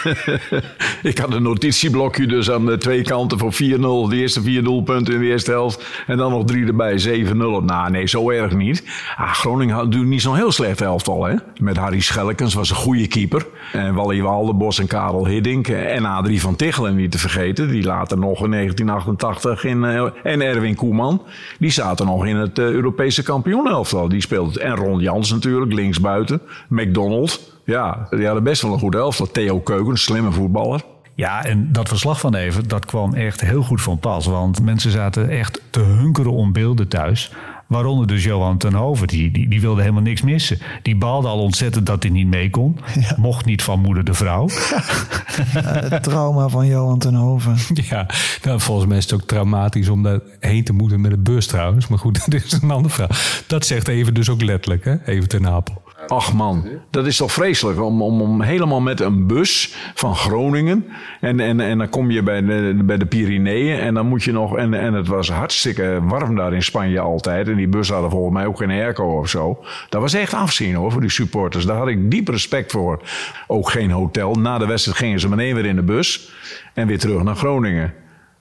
[1.02, 3.56] ik had een notitieblokje dus aan de twee kanten voor 4-0.
[3.58, 5.99] De eerste vier doelpunten in de eerste helft.
[6.06, 7.34] En dan nog drie erbij, 7-0.
[7.64, 8.84] Nou, nee, zo erg niet.
[9.16, 11.34] Ah, Groningen had natuurlijk niet zo'n heel slecht elftal, hè.
[11.60, 13.46] Met Harry Schellekens was een goede keeper.
[13.72, 15.68] En Wally Waldenbos en Karel Hiddink.
[15.68, 17.68] En Adrie van Tichelen niet te vergeten.
[17.68, 21.22] Die later nog in 1988 in, eh, en Erwin Koeman.
[21.58, 24.08] Die zaten nog in het eh, Europese kampioenelftal.
[24.08, 24.60] Die speelde.
[24.60, 26.40] En Ron Jans natuurlijk, linksbuiten.
[26.68, 27.58] McDonald.
[27.64, 29.26] Ja, die hadden best wel een goed elftal.
[29.26, 30.80] Theo Keuken, slimme voetballer.
[31.20, 34.26] Ja, en dat verslag van even, dat kwam echt heel goed van pas.
[34.26, 37.32] Want mensen zaten echt te hunkeren om beelden thuis.
[37.66, 40.58] Waaronder dus Johan ten Hoven, die, die, die wilde helemaal niks missen.
[40.82, 42.78] Die baalde al ontzettend dat hij niet mee kon.
[43.16, 44.48] Mocht niet van moeder de vrouw.
[45.90, 47.56] het trauma van Johan ten Hoven.
[47.74, 48.06] Ja,
[48.42, 51.46] nou, volgens mij is het ook traumatisch om daar heen te moeten met een bus
[51.46, 51.88] trouwens.
[51.88, 53.44] Maar goed, dat is een andere vraag.
[53.46, 55.04] Dat zegt even dus ook letterlijk, hè?
[55.04, 55.82] Even ten Apel.
[56.06, 60.86] Ach man, dat is toch vreselijk om, om, om helemaal met een bus van Groningen.
[61.20, 64.32] En, en, en dan kom je bij de, bij de Pyreneeën en dan moet je
[64.32, 64.56] nog.
[64.56, 67.48] En, en het was hartstikke warm daar in Spanje altijd.
[67.48, 69.64] En die bus hadden volgens mij ook geen airco of zo.
[69.88, 71.66] Dat was echt afzien hoor voor die supporters.
[71.66, 73.02] Daar had ik diep respect voor.
[73.46, 74.34] Ook geen hotel.
[74.34, 76.32] Na de wedstrijd gingen ze meteen weer in de bus
[76.74, 77.94] en weer terug naar Groningen.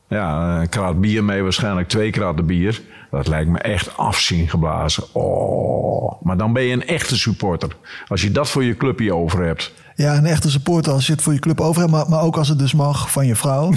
[0.08, 2.82] Ja, een kraat bier mee, waarschijnlijk twee kraten bier.
[3.12, 5.04] Dat lijkt me echt afzien geblazen.
[5.14, 7.76] Oh, maar dan ben je een echte supporter.
[8.08, 9.74] Als je dat voor je clubje over hebt.
[10.00, 11.94] Ja, een echte supporter als je het voor je club over hebt.
[11.94, 13.72] Maar, maar ook als het dus mag van je vrouw.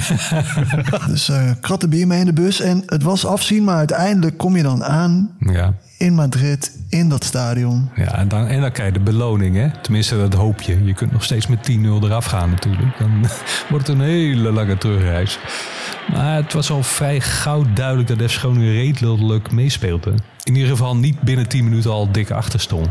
[1.09, 2.61] dus eh kratten bier mee in de bus.
[2.61, 5.75] En het was afzien, maar uiteindelijk kom je dan aan Ja.
[5.99, 7.91] in Madrid, in dat stadion.
[7.97, 9.69] Ja, en dan, en dan krijg je de beloning, hè?
[9.83, 10.85] Tenminste, dat hoop je.
[10.85, 12.99] Je kunt nog steeds met 10-0 eraf gaan natuurlijk.
[12.99, 13.11] Dan
[13.71, 15.39] wordt het een hele lange terugreis.
[16.13, 20.15] Maar het was al vrij gauw duidelijk dat FC Groningen redelijk meespeelde.
[20.45, 22.89] In ieder geval niet binnen 10 minuten al dik achter stond.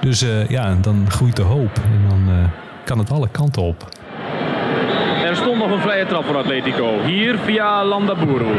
[0.00, 1.76] Dus eh, ja, dan groeit de hoop.
[1.84, 2.44] En dan eh,
[2.84, 3.88] kan het alle kanten op.
[5.24, 7.02] Er stond nog een vrije trap voor Atletico.
[7.04, 8.52] Hier via Landaburu.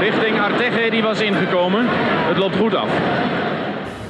[0.00, 1.86] Richting Arteche, die was ingekomen.
[2.28, 2.88] Het loopt goed af.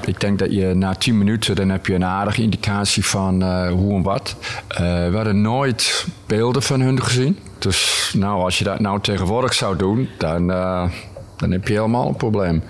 [0.07, 3.69] Ik denk dat je na 10 minuten dan heb je een aardige indicatie van eh,
[3.71, 4.37] hoe en wat.
[4.69, 7.39] Eh, we hadden nooit beelden van hun gezien.
[7.59, 10.91] Dus nou, als je dat nou tegenwoordig zou doen, dan, eh,
[11.37, 12.63] dan heb je helemaal een probleem.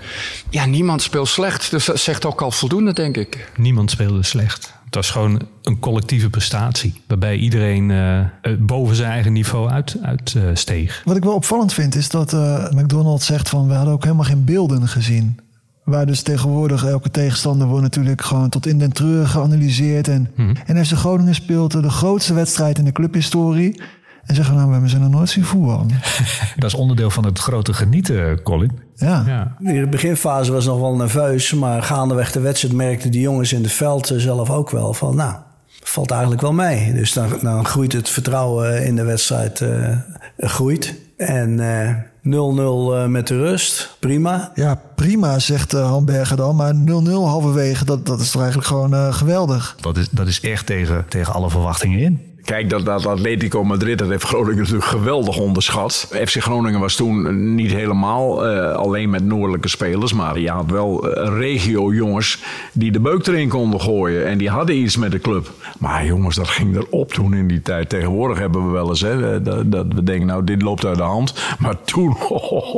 [0.49, 1.71] Ja, niemand speelt slecht.
[1.71, 3.51] Dus dat zegt ook al voldoende, denk ik.
[3.55, 4.73] Niemand speelde slecht.
[4.85, 7.01] Het was gewoon een collectieve prestatie.
[7.07, 8.27] Waarbij iedereen eh, eh,
[8.59, 11.01] boven zijn eigen niveau uit, uitsteeg.
[11.05, 13.67] Wat ik wel opvallend vind is dat eh McDonald's zegt van...
[13.67, 15.39] we hadden ook helemaal geen beelden gezien.
[15.83, 20.07] Waar dus tegenwoordig elke tegenstander wordt natuurlijk gewoon tot in den treuren geanalyseerd.
[20.07, 20.31] En,
[20.65, 23.81] en FC Groningen speelt de grootste wedstrijd in de clubhistorie.
[24.27, 25.87] En zeggen nou, we hebben ze nog nooit zien voetballen.
[26.55, 28.79] Dat is onderdeel van het grote genieten, Colin.
[28.95, 29.55] Ja.
[29.59, 33.63] In de beginfase was nog wel nerveus, maar gaandeweg de wedstrijd merkten die jongens in
[33.63, 35.35] het veld eh, zelf ook wel van, nou,
[35.83, 36.93] valt eigenlijk wel mee.
[36.93, 39.97] Dus dan, dan groeit het vertrouwen in de wedstrijd eh,
[40.37, 40.95] groeit.
[41.17, 41.95] En eh,
[42.27, 44.51] 0-0 eh, met de rust, prima.
[44.55, 46.55] Ja, prima, zegt uh, Hamberger dan.
[46.55, 46.77] Maar 0-0
[47.09, 49.75] halverwege, dat, dat is toch eigenlijk gewoon eh, geweldig.
[49.81, 52.21] Dat is, dat is echt tegen, tegen alle verwachtingen in.
[52.47, 56.07] Kijk, dat, dat Atletico Madrid, dat heeft Groningen natuurlijk geweldig onderschat.
[56.11, 60.13] FC Groningen was toen niet helemaal eh, alleen met noordelijke spelers.
[60.13, 64.25] Maar je had wel eh, regio-jongens die de beuk erin konden gooien.
[64.25, 65.51] En die hadden iets met de club.
[65.79, 67.89] Maar jongens, dat ging erop toen in die tijd.
[67.89, 71.03] Tegenwoordig hebben we wel eens hè, dat, dat we denken, nou, dit loopt uit de
[71.03, 71.33] hand.
[71.59, 72.17] Maar toen,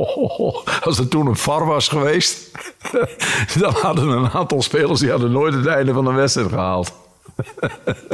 [0.87, 2.51] als er toen een VAR was geweest...
[3.59, 6.93] dan hadden een aantal spelers die hadden nooit het einde van de wedstrijd gehaald.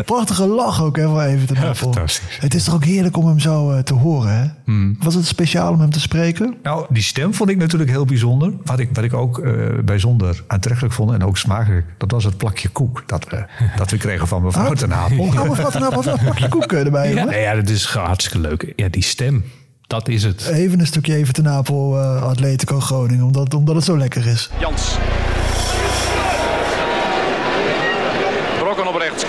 [0.05, 2.37] Prachtige lach ook, hè, voor even te Ja, fantastisch.
[2.39, 4.45] Het is toch ook heerlijk om hem zo eh, te horen, hè?
[4.65, 4.97] Hmm.
[4.99, 6.55] Was het speciaal om hem te spreken?
[6.63, 8.53] Nou, die stem vond ik natuurlijk heel bijzonder.
[8.63, 11.85] Wat ik, wat ik ook eh, bijzonder aantrekkelijk vond en ook smakelijk...
[11.97, 13.45] dat was het plakje koek dat we,
[13.77, 15.19] dat we kregen van mevrouw ten Apel.
[15.19, 18.47] Oh, mevrouw ten Apel, een plakje koek eh, erbij, Ja, nee, ja, dat is hartstikke
[18.47, 18.73] leuk.
[18.75, 19.43] Ja, die stem,
[19.87, 20.47] dat is het.
[20.47, 24.49] Even een stukje even ten Apel eh, Atletico Groningen, omdat, omdat het zo lekker is.
[24.59, 24.97] Jans.
[28.59, 29.24] Brokken op rechts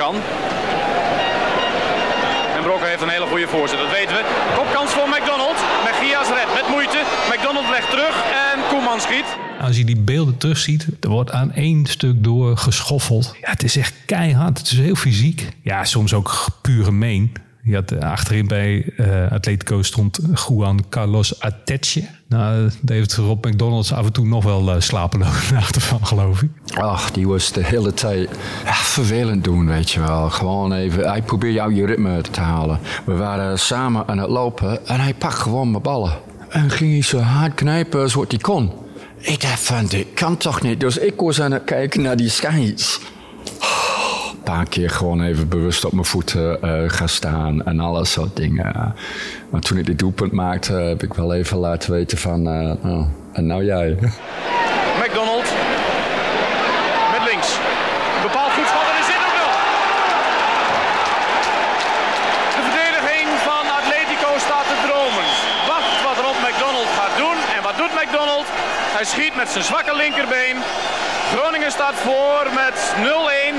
[2.56, 4.24] En Brokken heeft een hele goede voorzet, dat weten we.
[4.56, 5.56] Kopkans voor McDonald.
[5.84, 7.02] Megias redt met moeite.
[7.32, 9.24] McDonald legt terug en Koeman schiet.
[9.60, 13.34] Als je die beelden terugziet, er wordt aan één stuk door geschoffeld.
[13.40, 14.58] Ja, het is echt keihard.
[14.58, 15.48] Het is heel fysiek.
[15.62, 17.32] Ja, soms ook puur gemeen.
[17.66, 22.08] Je had eh, achterin bij eh Atletico stond Juan Carlos Ateche.
[22.28, 26.42] Nou, daar heeft Rob McDonalds af en toe nog wel uh, slapeloze nachten van, geloof
[26.42, 26.50] ik.
[26.74, 28.28] Ach, die was de hele tijd
[28.64, 30.30] vervelend doen, weet je wel.
[30.30, 32.78] Gewoon even, hij probeert jou je ritme te halen.
[33.06, 36.12] We waren samen aan het lopen en hij pakt gewoon mijn ballen.
[36.48, 38.72] En ging hij zo hard knijpen als wat hij kon.
[39.18, 40.80] Ik dacht van, dit kan toch niet?
[40.80, 43.00] Dus ik was aan het kijken naar die scheids.
[44.46, 48.94] Paar keer gewoon even bewust op mijn voeten eh, gaan staan en alles soort dingen.
[49.50, 52.46] Maar toen ik dit doelpunt maakte, heb ik wel even laten weten van...
[52.46, 53.88] eh, oh, en nou jij.
[55.02, 55.46] McDonald.
[57.12, 57.48] Met links.
[58.22, 58.70] Bepaald goed
[59.02, 59.56] is dit ook nog.
[62.56, 65.26] De verdediging van Atletico staat te dromen.
[65.72, 67.38] Wacht wat Rob McDonald gaat doen.
[67.56, 68.46] En wat doet McDonald?
[68.96, 70.56] Hij schiet met zijn zwakke linkerbeen.
[71.34, 72.94] Groningen staat voor met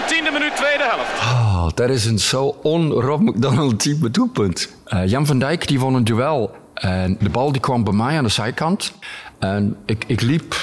[0.03, 0.07] 0-1.
[0.07, 1.19] Tiende minuut, tweede helft.
[1.21, 4.69] Oh, dat is een zo on-Rob McDonald type doelpunt.
[4.85, 6.55] Eh, Jan van Dijk die won een duel.
[6.73, 8.93] En de bal die kwam bij mij aan de zijkant.
[9.39, 10.55] En ik, ik liep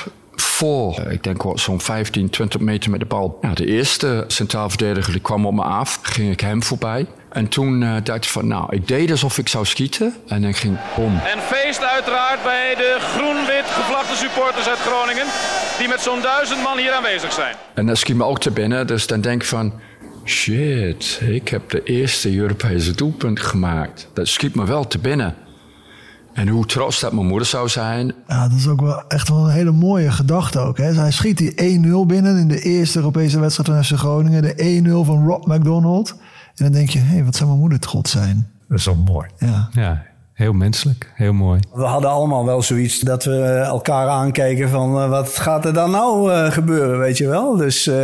[0.55, 3.38] voor, eh, ik denk wel zo'n 15, 20 meter met de bal.
[3.55, 5.99] De eerste centraal verdediger die kwam op me af.
[6.03, 7.07] Ging ik hem voorbij.
[7.29, 10.14] En toen eh, dacht ik van, nou, ik deed alsof ik zou schieten.
[10.29, 11.21] En dan ging bom.
[11.35, 15.27] En feest uiteraard bij de groen-wit gevlagde supporters uit Groningen.
[15.79, 17.55] Die met zo'n duizend man hier aanwezig zijn.
[17.75, 18.87] En dat schiet me ook te binnen.
[18.87, 19.73] Dus dan denk ik van...
[20.25, 24.09] Shit, ik heb de eerste Europese doelpunt gemaakt.
[24.12, 25.35] Dat schiet me wel te binnen.
[26.35, 28.14] En hoe trots dat mijn moeder zou zijn.
[28.29, 30.79] Ja, dat is ook wel echt wel een hele mooie gedachte ook.
[30.79, 30.92] Hè?
[30.92, 34.42] Hij schiet die 1-0 binnen in de eerste Europese wedstrijd van FC Groningen.
[34.42, 36.11] De 1-0 van Rob McDonald.
[36.55, 38.49] En dan denk je, hé, hey, wat zou mijn moeder trots zijn.
[38.68, 39.29] Dat is wel mooi.
[39.38, 39.68] Ja.
[39.73, 40.03] Ja,
[40.35, 41.12] heel menselijk.
[41.14, 41.61] Heel mooi.
[41.73, 45.90] We hadden allemaal wel zoiets dat we elkaar aankeken van eh, wat gaat er dan
[45.90, 47.57] nou eh, gebeuren, weet je wel.
[47.57, 47.94] Dus, eh,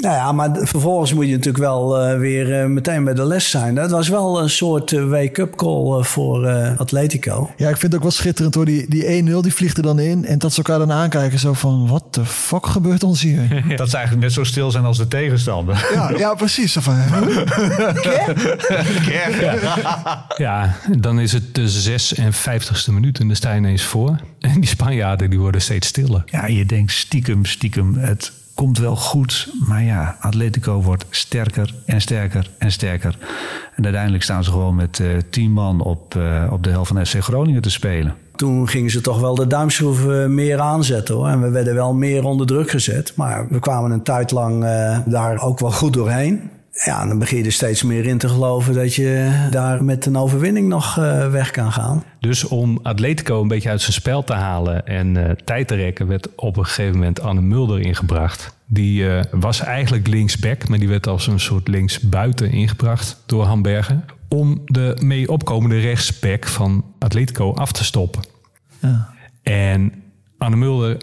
[0.00, 3.74] nou ja, maar vervolgens moet je natuurlijk wel eh, weer meteen bij de les zijn.
[3.74, 7.50] Dat was wel een soort wake-up call voor eh, Atletico.
[7.56, 8.64] Ja, ik vind het ook wel schitterend hoor.
[8.64, 10.24] Die, die 1-0 die vliegt er dan in.
[10.24, 13.40] En dat ze elkaar dan aankijken zo van, wat de fuck gebeurt ons hier?
[13.76, 15.88] Dat ze eigenlijk net zo stil zijn als de tegenstander.
[15.94, 16.72] ja, ja, precies.
[16.72, 16.96] Zo van,
[20.36, 24.16] Ja, dan is het de 56e minuut en dan sta je ineens voor.
[24.40, 26.22] En die Spanjaarden die worden steeds stiller.
[26.26, 29.48] Ja, je denkt stiekem, stiekem, het komt wel goed.
[29.66, 33.18] Maar ja, Atletico wordt sterker en sterker en sterker.
[33.76, 37.06] En uiteindelijk staan ze gewoon met eh tien man op, eh, op de helft van
[37.06, 38.14] FC Groningen te spelen.
[38.34, 41.28] Toen gingen ze toch wel de duimschroeven meer aanzetten hoor.
[41.28, 43.12] En we werden wel meer onder druk gezet.
[43.16, 46.50] Maar we kwamen een tijd lang eh, daar ook wel goed doorheen.
[46.72, 50.16] Ja, dan begin je er steeds meer in te geloven dat je daar met een
[50.16, 52.04] overwinning nog eh, weg kan gaan.
[52.20, 56.06] Dus om Atletico een beetje uit zijn spel te halen en eh, tijd te rekken,
[56.06, 58.56] werd op een gegeven moment Anne Mulder ingebracht.
[58.66, 64.04] Die eh, was eigenlijk linksback, maar die werd als een soort linksbuiten ingebracht door Hambergen.
[64.28, 68.22] Om de mee opkomende rechtsback van Atletico af te stoppen.
[68.80, 69.08] Ja.
[69.42, 69.92] En
[70.38, 70.96] Anne Mulder,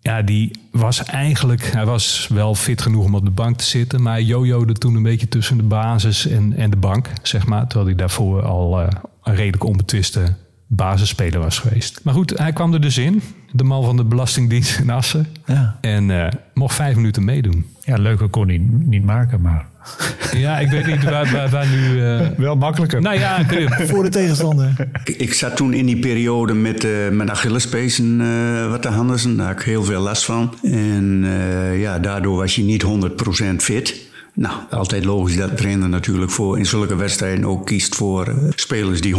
[0.00, 1.72] ja, die was eigenlijk...
[1.72, 4.02] Hij was wel fit genoeg om op de bank te zitten...
[4.02, 7.66] maar hij jojode toen een beetje tussen de basis en, en de bank, zeg maar.
[7.66, 8.88] Terwijl hij daarvoor al eh,
[9.22, 10.34] een redelijk onbetwiste
[10.66, 12.00] basisspeler was geweest.
[12.04, 13.22] Maar goed, hij kwam er dus in.
[13.52, 15.26] De man van de Belastingdienst in Assen.
[15.46, 15.78] Ja.
[15.80, 17.66] En eh, mocht vijf minuten meedoen.
[17.80, 19.69] Ja, leuker kon hij niet maken, maar...
[20.32, 22.04] Ja, ik weet niet waar, waar, waar nu...
[22.04, 23.00] eh, Wel makkelijker.
[23.00, 24.72] Nou ja, kun je- Voor de tegenstander.
[25.04, 29.36] Ik, ik zat toen in die periode met, eh met Achillespezen eh wat te handen.
[29.36, 30.54] Daar had ik heel veel last van.
[30.62, 34.08] En eh, ja, daardoor was je niet 100% fit.
[34.34, 39.00] Nou, altijd logisch dat de trainer natuurlijk voor in zulke wedstrijden ook kiest voor spelers
[39.00, 39.14] die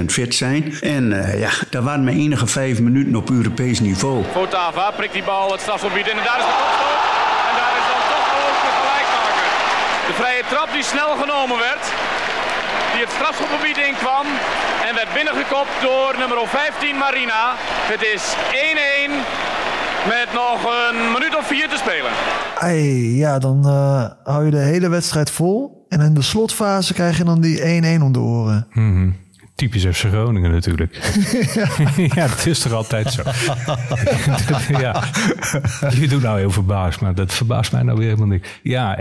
[0.00, 0.72] 100% fit zijn.
[0.80, 4.24] En eh, ja, daar waren maar enige vijf minuten op Europees niveau.
[4.32, 6.98] Fotava prikt die bal het strafgebied in en daar is de kopstoot.
[7.50, 9.48] En daar is dan toch ook de gelijkmaker.
[10.10, 11.84] De vrije trap die snel genomen werd.
[12.92, 14.26] Die het strafgebied inkwam.
[14.86, 17.42] En werd binnengekopt door nummer 15 Marina.
[17.92, 18.22] Het is
[19.08, 19.12] 1-1
[20.14, 22.10] met nog een minuut of vier te spelen.
[22.58, 25.86] Ei, ja, dan eh, hou je de hele wedstrijd vol.
[25.88, 28.66] En in de slotfase krijg je dan die 1-1 om de oren.
[28.72, 29.10] Mhm.
[29.60, 30.94] Typisch FC Groningen natuurlijk.
[32.14, 33.22] ja, dat is toch altijd zo.
[34.80, 35.04] ja.
[35.90, 38.46] Je doet nou heel verbaasd, maar dat verbaast mij nou weer helemaal niet.
[38.62, 39.00] Ja, 1-1,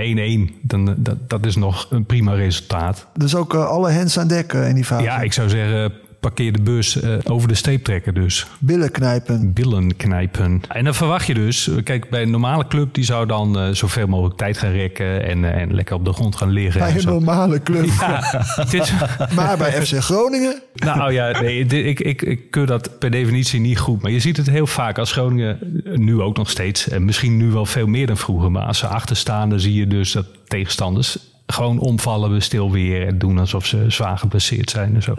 [0.62, 3.08] dan, dat, dat is nog een prima resultaat.
[3.13, 5.04] Dus ook eh, alle hens aan dek eh, in die fase.
[5.04, 8.47] Ja, ik zou zeggen, parkeer de bus eh, over de steep trekken dus.
[8.60, 9.53] Billen knijpen.
[9.53, 10.62] Billen knijpen.
[10.67, 14.08] En dan verwacht je dus, kijk, bij een normale club die zou dan eh, zoveel
[14.08, 16.79] mogelijk tijd gaan rekken en, eh, en lekker op de grond gaan liggen.
[16.79, 17.10] Bij en een zo.
[17.10, 17.86] normale club.
[17.99, 18.45] Ja,
[19.36, 20.62] Maar bij FC Groningen...
[20.73, 24.01] Nou ja, nee, ik, ik, ik keur dat per definitie niet goed.
[24.01, 27.38] Maar je ziet het heel vaak als Groningen, eh, nu ook nog steeds, en misschien
[27.38, 28.51] nu wel veel meer dan vroeger.
[28.51, 31.17] Maar als ze achter staan, dan zie je dus dat tegenstanders
[31.53, 35.13] gewoon omvallen we stil weer en doen alsof ze zwaar geblesseerd zijn en zo.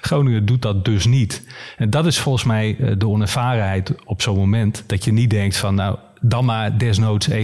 [0.00, 1.46] Groningen doet dat dus niet.
[1.76, 4.84] En dat is volgens mij eh, de onervarenheid op zo'n moment.
[4.86, 7.34] Dat je niet denkt van nou, dan maar desnoods 1-1,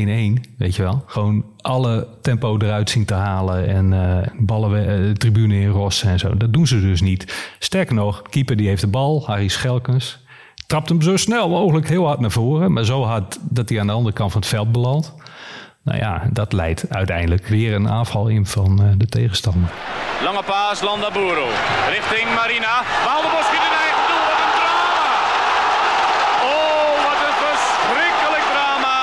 [0.56, 1.02] weet je wel.
[1.06, 5.68] Gewoon alle tempo eruit zien te halen en eh, ballen we, eh, de tribune in
[5.68, 6.36] rossen en zo.
[6.36, 7.54] Dat doen ze dus niet.
[7.58, 10.24] Sterker nog, keeper die heeft de bal, Harry Schelkens.
[10.66, 12.72] Trapt hem zo snel mogelijk heel hard naar voren.
[12.72, 15.14] Maar zo hard dat hij aan de andere kant van het veld belandt.
[15.86, 19.70] Nou ja, dat leidt uiteindelijk weer een aanval in van eh, de tegenstander.
[20.24, 21.46] Lange paas, Landaburu.
[21.94, 22.74] Richting Marina.
[23.06, 24.24] Waalderbos schiet in eigen doel.
[24.30, 25.06] Wat een drama.
[26.52, 28.96] Oh, wat een verschrikkelijk drama.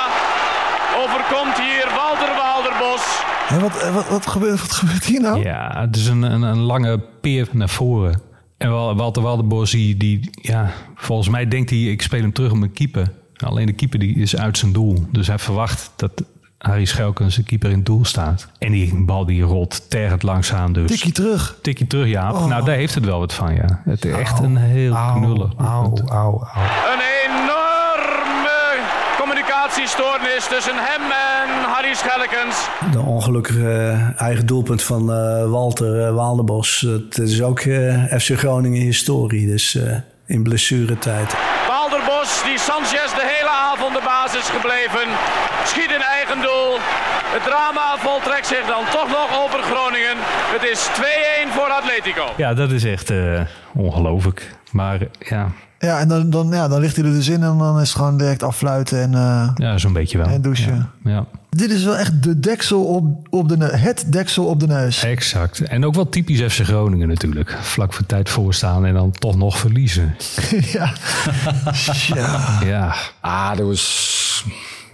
[1.04, 3.04] Overkomt hier Walter Waalderbos.
[3.48, 5.44] Hé, wat, eh, wat, wat, gebeurt, wat gebeurt hier nou?
[5.44, 8.22] Ja, het is een, een, een lange peer naar voren.
[8.58, 12.52] En Wal- Walter Walderbos, die, die, ja, volgens mij denkt hij, ik speel hem terug
[12.52, 13.12] op mijn keeper.
[13.46, 15.06] Alleen de keeper die is uit zijn doel.
[15.12, 16.24] Dus hij verwacht dat
[16.64, 18.48] Harry Schelkens, de keeper, in het doel staat.
[18.58, 20.92] En die bal die rolt tergend langzaam dus.
[20.92, 21.58] Tikkie terug.
[21.62, 22.32] Tikkie terug, ja.
[22.32, 22.46] Oh.
[22.46, 23.82] Nou, daar heeft het wel wat van, ja.
[23.86, 25.52] Het is echt een heel knullig.
[25.58, 26.48] Auw, auw, auw.
[26.94, 28.80] Een enorme
[29.20, 32.68] communicatiestoornis tussen hem en Harry Schelkens.
[32.92, 36.86] De ongelukkige eigen doelpunt van eh, Walter uh, Waalderbos.
[36.88, 39.48] Dat is ook eh, FC Groningen historie.
[39.48, 39.78] Dus
[40.26, 41.36] in blessuretijd.
[41.68, 45.08] Waalderbos, die Sanchez de hele avond de basis gebleven.
[45.66, 46.72] Schiet in eigen doel.
[47.36, 50.16] Het drama voltrekt zich dan toch nog over Groningen.
[50.56, 50.88] Het is
[51.50, 52.26] 2-1 voor Atletico.
[52.38, 53.42] Ja, dat is echt eh,
[53.74, 54.56] ongelooflijk.
[54.72, 55.48] Maar ja,
[55.80, 57.98] Ja, en dan, dan, ja, dan ligt hij er dus in en dan is het
[57.98, 60.28] gewoon direct affluiten en, eh, ja zo'n beetje wel.
[60.28, 60.90] en douchen.
[61.04, 61.26] Ja.
[61.50, 63.82] Dit is wel echt de deksel op, op de neus.
[63.82, 65.04] Het deksel op de neus.
[65.04, 65.60] Exact.
[65.62, 67.58] En ook wel typisch FC Groningen natuurlijk.
[67.62, 70.16] Vlak voor tijd voorstaan en dan toch nog verliezen.
[70.78, 70.94] ja.
[72.16, 72.60] ja.
[72.66, 72.96] Ja.
[73.20, 74.46] Ah, dat was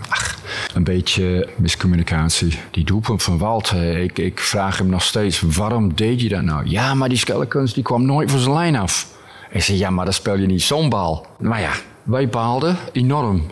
[0.09, 0.37] ach,
[0.73, 2.59] een beetje miscommunicatie.
[2.71, 6.69] Die doelpunt van Walt, ik, ik vraag hem nog steeds, waarom deed je dat nou?
[6.69, 9.07] Ja, maar die Skellekens die kwam nooit van zijn lijn af.
[9.51, 11.27] Ik zei, ja, maar dan speel je niet zo'n bal.
[11.39, 11.71] Maar ja,
[12.03, 13.43] wij baalden enorm.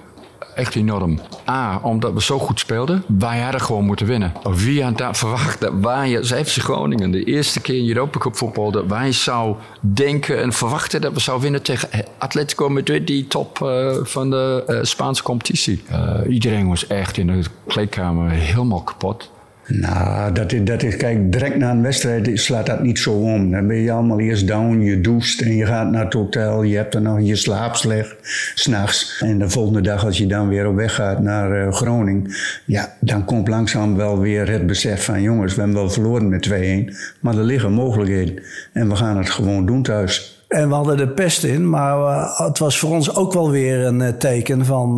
[0.58, 1.20] Echt enorm.
[1.50, 3.04] A, omdat we zo goed speelden.
[3.08, 4.34] Wij hadden gewoon moeten winnen.
[4.44, 5.62] Wie had dat verwacht?
[5.62, 8.72] Dat wij als FC Groningen de eerste keer in Europa Cup voetbal...
[8.72, 13.08] dat wij zou denken en verwachten dat we zouden winnen tegen Atletico Madrid...
[13.08, 15.84] die top eh, van de eh, Spaanse competitie.
[15.88, 19.30] Eh, iedereen was echt in de kleedkamer helemaal kapot.
[19.68, 23.52] Nou, dat is, dat is, kijk, direct na een wedstrijd slaat dat niet zo om.
[23.52, 26.64] Dan ben je allemaal eerst down, je doucht en je gaat naar het hotel.
[26.64, 28.16] Je hebt dan nog je slaap slecht,
[28.56, 29.22] s'nachts.
[29.26, 32.32] En de volgende dag als je dan weer op weg gaat naar eh, Groningen...
[32.66, 35.22] ja, dan komt langzaam wel weer het besef van...
[35.22, 38.44] jongens, we hebben wel verloren met 2-1, maar er liggen mogelijkheden.
[38.74, 40.46] En we gaan het gewoon doen thuis.
[40.48, 43.86] En we hadden de pest in, maar eh, het was voor ons ook wel weer
[43.86, 44.96] een eh, teken van...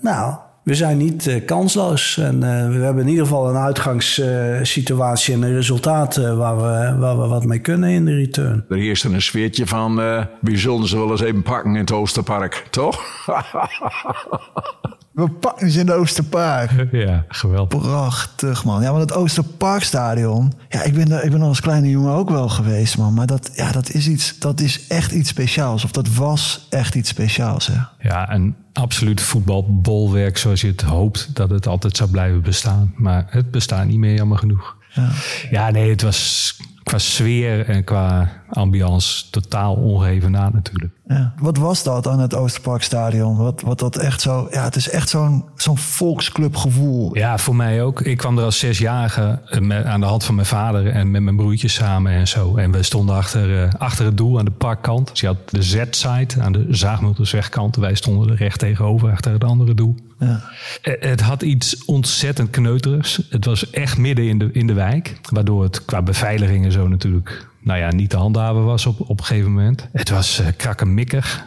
[0.00, 0.34] nou,
[0.66, 2.16] we zijn niet eh, kansloos.
[2.16, 6.96] En eh, we hebben in ieder geval een uitgangssituatie en een resultaat eh, waar, we,
[6.98, 8.64] waar we wat mee kunnen in de return.
[8.68, 10.00] Er heerst een sfeertje van,
[10.40, 13.02] wie zullen ze wel eens even pakken in het Oosterpark, toch?
[15.16, 16.70] We pakken ze in de Oosterpark.
[16.92, 17.80] Ja, geweldig.
[17.80, 18.82] Prachtig, man.
[18.82, 20.52] Ja, maar het Oosterparkstadion.
[20.68, 23.14] Ja, ik ben, daar, ik ben als kleine jongen ook wel geweest, man.
[23.14, 25.84] Maar dat, ja, dat, is iets, dat is echt iets speciaals.
[25.84, 28.08] Of dat was echt iets speciaals, hè.
[28.08, 32.92] Ja, een absoluut voetbalbolwerk zoals je het hoopt dat het altijd zou blijven bestaan.
[32.96, 34.76] Maar het bestaat niet meer, jammer genoeg.
[34.92, 35.10] Ja,
[35.50, 40.92] ja nee, het was qua sfeer en qua ambiance totaal ongeëvenaard natuurlijk.
[41.06, 41.34] Ja.
[41.38, 43.36] Wat was dat aan het Oosterparkstadion?
[43.36, 44.46] Wat, wat dat echt zo...
[44.50, 47.16] Ja, het is echt zo'n zo'n volksclubgevoel.
[47.16, 48.00] Ja, voor mij ook.
[48.00, 51.22] Ik kwam er als zesjarige eh, met- aan de hand van mijn vader en met
[51.22, 52.56] mijn broertjes samen en zo.
[52.56, 55.08] En we stonden achter, eh, achter het doel aan de parkkant.
[55.08, 57.76] Dus je had de Z-site aan de Zaagmulterswegkant.
[57.76, 59.94] Wij stonden er recht tegenover achter het andere doel.
[60.18, 60.40] Ja.
[60.82, 63.20] Eh, Het had iets ontzettend kneuterigs.
[63.30, 65.20] Het was echt midden in de, in de wijk.
[65.32, 69.18] Waardoor het qua beveiliging en zo natuurlijk nou ja, niet te handhaven was op, op
[69.18, 69.88] een gegeven moment.
[69.92, 71.44] Het was eh krakkemikkig.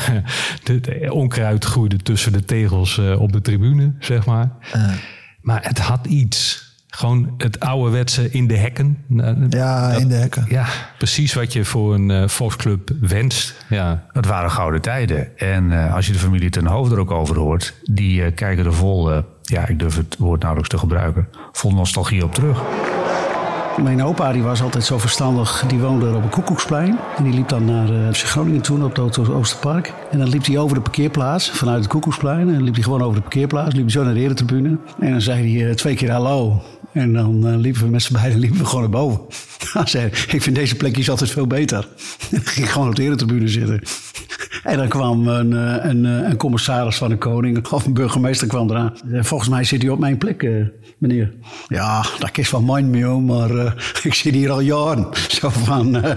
[0.64, 4.50] de, de onkruid groeide tussen de tegels eh, op de tribune, zeg maar.
[5.40, 6.64] Maar het had iets.
[6.88, 8.98] Gewoon het ouderwetse in de hekken.
[9.48, 10.46] Ja, in de hekken.
[10.48, 10.66] Ja,
[10.98, 13.54] precies wat je voor een eh, volksclub wenst.
[13.68, 14.06] Ja.
[14.12, 15.38] Het waren gouden tijden.
[15.38, 18.64] En eh, als je de familie ten hoofd er ook over hoort, die eh, kijken
[18.64, 22.62] er vol, eh, ja, ik durf het woord nauwelijks te gebruiken, vol nostalgie op terug.
[23.82, 25.64] Mijn opa die was altijd zo verstandig.
[25.68, 26.98] Die woonde op een koekoeksplein.
[27.16, 29.92] En die liep dan naar uh, Groningen toen op het Oost- Oosterpark.
[30.10, 32.54] En dan liep hij over de parkeerplaats vanuit het koekoeksplein.
[32.54, 33.74] En liep hij gewoon over de parkeerplaats.
[33.74, 34.78] Liep hij zo naar de eretribune.
[35.00, 36.62] En dan zei hij eh, twee keer hallo.
[36.92, 39.20] En dan eh, liepen we met z'n beiden liepen we gewoon naar boven.
[39.72, 41.88] Hij zei, ik vind deze plekjes altijd veel beter.
[42.30, 43.80] Dan ging gewoon op de eretribune zitten.
[44.62, 45.52] En dan kwam een,
[45.88, 48.92] een, een commissaris van de koning, of een burgemeester kwam eraan.
[49.12, 50.46] Volgens mij zit hij op mijn plek,
[50.98, 51.32] meneer.
[51.68, 53.72] Ja, dat is van mijn mio, maar eh,
[54.02, 55.06] ik zit hier al jaren.
[55.28, 56.16] Zo van, eh,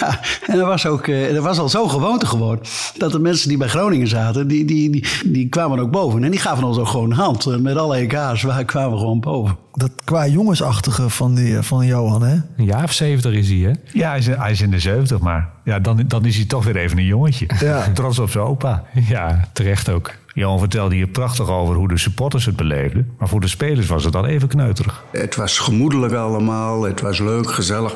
[0.00, 0.20] ja.
[0.46, 2.66] En dat was, ook, eh, dat was al zo gewoonte geworden.
[2.96, 6.24] Dat de mensen die bij Groningen zaten, die, die, die, die kwamen ook boven.
[6.24, 7.62] En die gaven ons ook gewoon een hand.
[7.62, 9.56] Met alle EK's, wij kwamen gewoon boven.
[9.72, 12.34] Dat qua jongensachtige van, die, van Johan, hè?
[12.56, 13.72] Een jaar of zeventig is hij, hè?
[13.92, 16.64] Ja, hij is, hij is in de 70, maar ja, dan, dan is hij toch
[16.64, 17.46] weer even een jongetje.
[17.60, 17.92] Ja.
[17.92, 18.84] Trots op zijn opa.
[19.08, 20.14] Ja, terecht ook.
[20.36, 23.14] Johan vertelde hier prachtig over hoe de supporters het beleefden.
[23.18, 25.04] Maar voor de spelers was het dan even kneuterig.
[25.12, 27.94] Het was gemoedelijk allemaal, het was leuk, gezellig.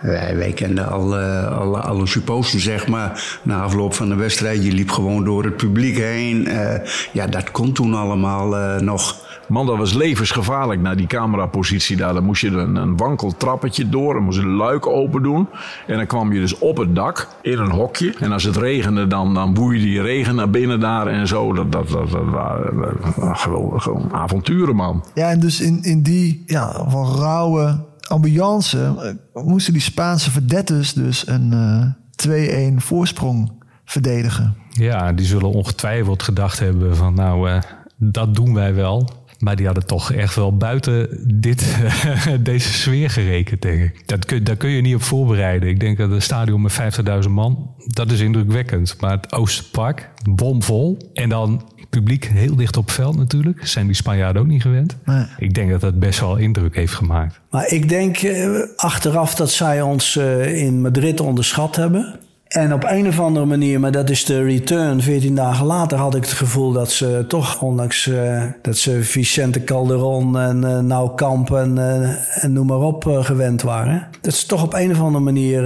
[0.00, 2.06] Wij, kenden alle, alle, alle
[2.42, 3.38] zeg maar.
[3.42, 6.46] Na afloop van de wedstrijd, je liep gewoon door het publiek heen.
[6.46, 9.28] Eh, ja, dat kon toen allemaal eh, nog.
[9.50, 12.14] Man, dat was levensgevaarlijk naar die camerapositie daar.
[12.14, 14.14] Dan moest je een, een wankel trappetje door.
[14.14, 15.48] Dan moest je een luik open doen.
[15.86, 18.14] En dan kwam je dus op het dak in een hokje.
[18.18, 21.52] En als het regende, dan, dan boeide die regen naar binnen daar en zo.
[21.52, 23.36] Dat, dat, dat, dat waren
[23.80, 25.04] gewoon avonturen, man.
[25.14, 28.94] Ja, en dus in, in die ja, van rauwe ambiance
[29.34, 33.52] eh, moesten die Spaanse verdettes dus een eh 2-1 voorsprong
[33.84, 34.56] verdedigen.
[34.68, 37.60] Ja, die zullen ongetwijfeld gedacht hebben van nou, eh,
[37.96, 39.08] dat doen wij wel.
[39.40, 41.08] Maar die hadden toch echt wel buiten
[41.40, 41.76] dit,
[42.40, 44.08] deze sfeer gerekend, denk ik.
[44.08, 45.68] Dat kun, daar kun je niet op voorbereiden.
[45.68, 46.80] Ik denk dat een stadion met
[47.24, 48.96] 50.000 man, dat is indrukwekkend.
[49.00, 51.10] Maar het Oosterpark, bomvol.
[51.12, 53.66] En dan publiek heel dicht op veld natuurlijk.
[53.66, 54.96] Zijn die Spanjaarden ook niet gewend.
[55.04, 55.24] Nee.
[55.38, 57.40] Ik denk dat dat best wel indruk heeft gemaakt.
[57.50, 62.20] Maar ik denk eh, achteraf dat zij ons eh, in Madrid onderschat hebben.
[62.50, 66.14] En op een of andere manier, maar dat is de return, 14 dagen later had
[66.14, 71.14] ik het gevoel dat ze toch, ondanks eh, dat ze Vicente Calderon en eh Nou
[71.14, 74.08] Kamp en, eh, en noem maar op gewend waren.
[74.20, 75.62] Dat ze toch op een of andere manier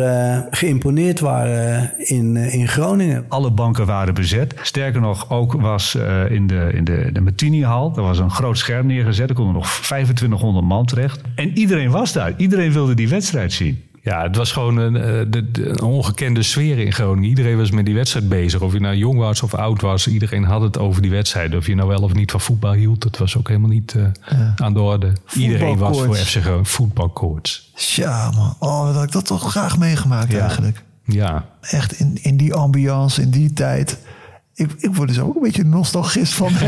[0.51, 3.25] geïmponeerd waren in, in Groningen.
[3.29, 4.55] Alle banken waren bezet.
[4.63, 5.95] Sterker nog, ook was
[6.29, 7.93] in de, in de, de Martini-hal...
[7.97, 9.29] er was een groot scherm neergezet.
[9.29, 11.21] Er konden nog 2500 man terecht.
[11.35, 12.35] En iedereen was daar.
[12.37, 13.84] Iedereen wilde die wedstrijd zien.
[14.05, 17.29] Ja, het was gewoon een, eh, de, de- een ongekende sfeer in Groningen.
[17.29, 18.61] Iedereen was met die wedstrijd bezig.
[18.61, 20.07] Of je nou jong was of oud was.
[20.09, 21.57] Iedereen had het over die wedstrijd.
[21.57, 23.03] Of je nou wel of niet van voetbal hield.
[23.03, 25.13] Dat was ook helemaal niet eh, aan de orde.
[25.35, 26.15] Iedereen was voor.
[26.17, 26.67] FC Groningen.
[26.67, 27.71] Voetbalkoorts.
[27.75, 28.55] Tja, man.
[28.59, 30.83] Oh, dat had ik dat toch graag meegemaakt eigenlijk.
[31.05, 31.45] Ja.
[31.61, 33.99] Echt in, in die ambiance, in die tijd.
[34.57, 36.49] Ik, ik word dus ook een beetje een nostalgist van.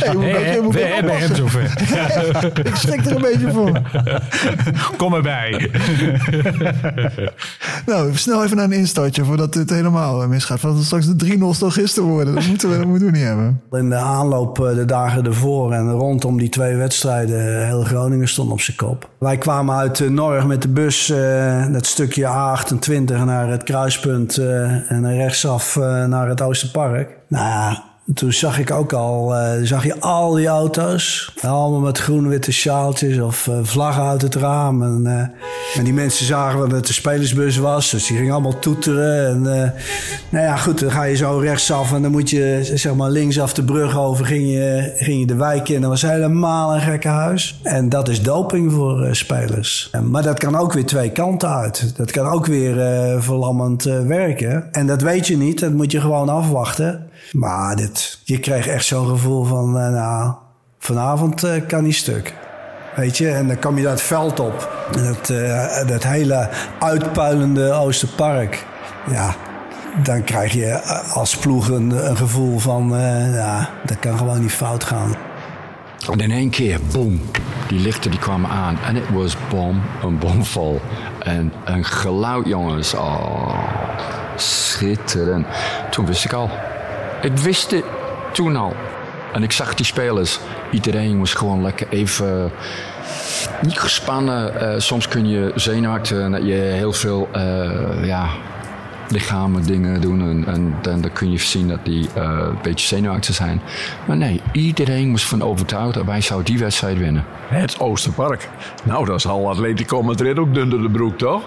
[0.00, 1.36] Hey, moet ik ook- je moet we ook hebben hem oppassen.
[1.36, 2.66] zover.
[2.70, 3.80] ik schrik er een beetje voor.
[4.96, 5.70] Kom erbij.
[7.86, 10.60] Nou, snel even naar een instartje voordat dit helemaal eh, misgaat.
[10.60, 12.34] Voordat we straks de drie nostalgisten worden.
[12.34, 13.60] Dat moeten we, dat moeten we niet hebben.
[13.72, 18.28] In de aanloop eh, de dagen ervoor en rondom die twee wedstrijden, eh, heel Groningen
[18.28, 19.08] stond op zijn kop.
[19.18, 24.90] Wij kwamen uit Norg met de bus, eh, dat stukje A28 naar het kruispunt eh,
[24.90, 27.16] en rechtsaf eh, naar het Oosterpark.
[27.28, 31.98] Nou ja, toen zag ik ook al, eh, zag je al die auto's, allemaal met
[31.98, 34.82] groen-witte sjaaltjes of eh, vlaggen uit het raam.
[34.82, 38.58] En, eh, en die mensen zagen dat het de spelersbus was, dus die gingen allemaal
[38.58, 39.28] toeteren.
[39.28, 39.42] En,
[40.28, 43.52] nou ja, goed, dan ga je zo rechtsaf en dan moet je zeg maar linksaf
[43.54, 45.80] de brug over, ging je, ging je de wijk in.
[45.80, 47.60] Dat was helemaal een gekke huis.
[47.62, 49.88] En dat is doping voor spelers.
[49.92, 51.96] En- maar dat kan ook weer twee kanten uit.
[51.96, 52.74] Dat kan ook weer
[53.22, 54.68] verlammend werken.
[54.72, 57.08] En dat weet je niet, dat moet je gewoon afwachten.
[57.32, 60.34] Maar dit, je kreeg echt zo'n gevoel van, eh, nou,
[60.78, 62.34] vanavond eh, kan niet stuk.
[62.96, 64.86] Weet je, en dan kwam je dat veld op.
[64.90, 66.48] Dat, eh, dat hele
[66.78, 68.66] uitpuilende Oosterpark.
[69.10, 69.34] Ja,
[70.02, 70.82] dan krijg je
[71.14, 72.92] als ploeg een, gevoel van,
[73.32, 75.14] ja, dat kan gewoon niet fout gaan.
[76.10, 77.20] En in één keer, boom,
[77.68, 78.78] die lichten die kwamen aan.
[78.86, 80.80] En het was bom, een bomvol.
[81.18, 82.94] En een geluid, jongens.
[82.94, 83.58] Oh,
[84.36, 85.46] schitterend.
[85.90, 86.50] Toen wist ik al.
[87.22, 87.84] Ik wist het
[88.32, 88.76] toen al.
[89.32, 90.38] En ik zag die spelers.
[90.70, 92.52] Iedereen was gewoon lekker even...
[93.62, 94.60] Niet gespannen.
[94.60, 97.28] Eh, soms kun je zenuwachtig en dat je heel veel...
[97.32, 98.28] eh, ja,
[99.10, 100.20] lichamen dingen doen.
[100.20, 103.60] En, en dan, kun je zien dat die eh, een beetje zenuwachtig zijn.
[104.06, 107.24] Maar nee, iedereen was van overtuigd dat wij zouden die wedstrijd winnen.
[107.48, 108.48] Het Oosterpark.
[108.82, 111.42] Nou, dat is al Atletico Madrid ook dun door de broek, toch?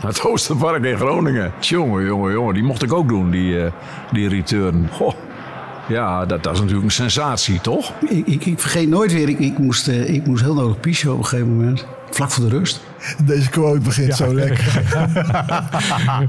[0.06, 1.52] Het Oosterpark in Groningen.
[1.60, 2.54] Jongen, jongen, jongen.
[2.54, 3.72] Die mocht ik ook doen, die, eh,
[4.12, 4.88] die return.
[4.92, 5.14] Goh.
[5.88, 7.92] Ja, dat, dat is natuurlijk een sensatie, toch?
[8.08, 11.12] Ik, ik, ik vergeet nooit weer, ik, ik, moest, eh, ik moest heel nodig pissen
[11.12, 11.86] op een gegeven moment.
[12.10, 12.80] Vlak voor de rust.
[13.24, 14.82] Deze quote begint zo lekker.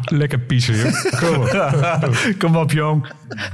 [0.21, 1.19] Lekker piezen, joh.
[1.19, 2.15] Kom op.
[2.37, 3.07] Kom op, jong.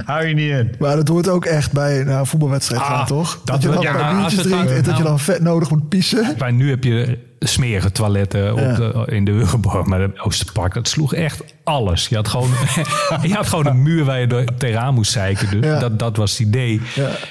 [0.06, 0.76] Hou je niet in.
[0.80, 3.42] Maar dat hoort ook echt bij nou, een voetbalwedstrijd gaan, Ah, toch?
[3.44, 6.36] dat je dan ja, drinkt en dat je dan vet nodig moet pissen.
[6.38, 9.86] Maar nu heb je smerige toiletten op de, in de Huggenborg.
[9.86, 12.08] Maar de Oosterpark, dat sloeg echt alles.
[12.08, 12.50] Je had gewoon,
[13.28, 15.62] je had gewoon een muur waar je door tegenaan moest zeiken.
[15.62, 16.82] Dus dat, dat was het idee.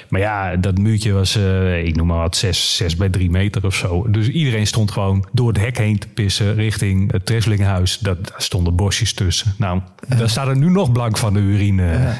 [0.08, 3.66] Maar ja, dat muurtje was, eh, ik noem maar wat, 6, 6 bij 3 meter
[3.66, 4.10] of zo.
[4.10, 7.98] Dus iedereen stond gewoon door het hek heen te pissen richting het Treslingenhuis.
[7.98, 9.54] Dat, daar stonden bosjes tussen.
[9.58, 9.80] Nou,
[10.18, 11.84] daar staat er nu nog blank van de urine.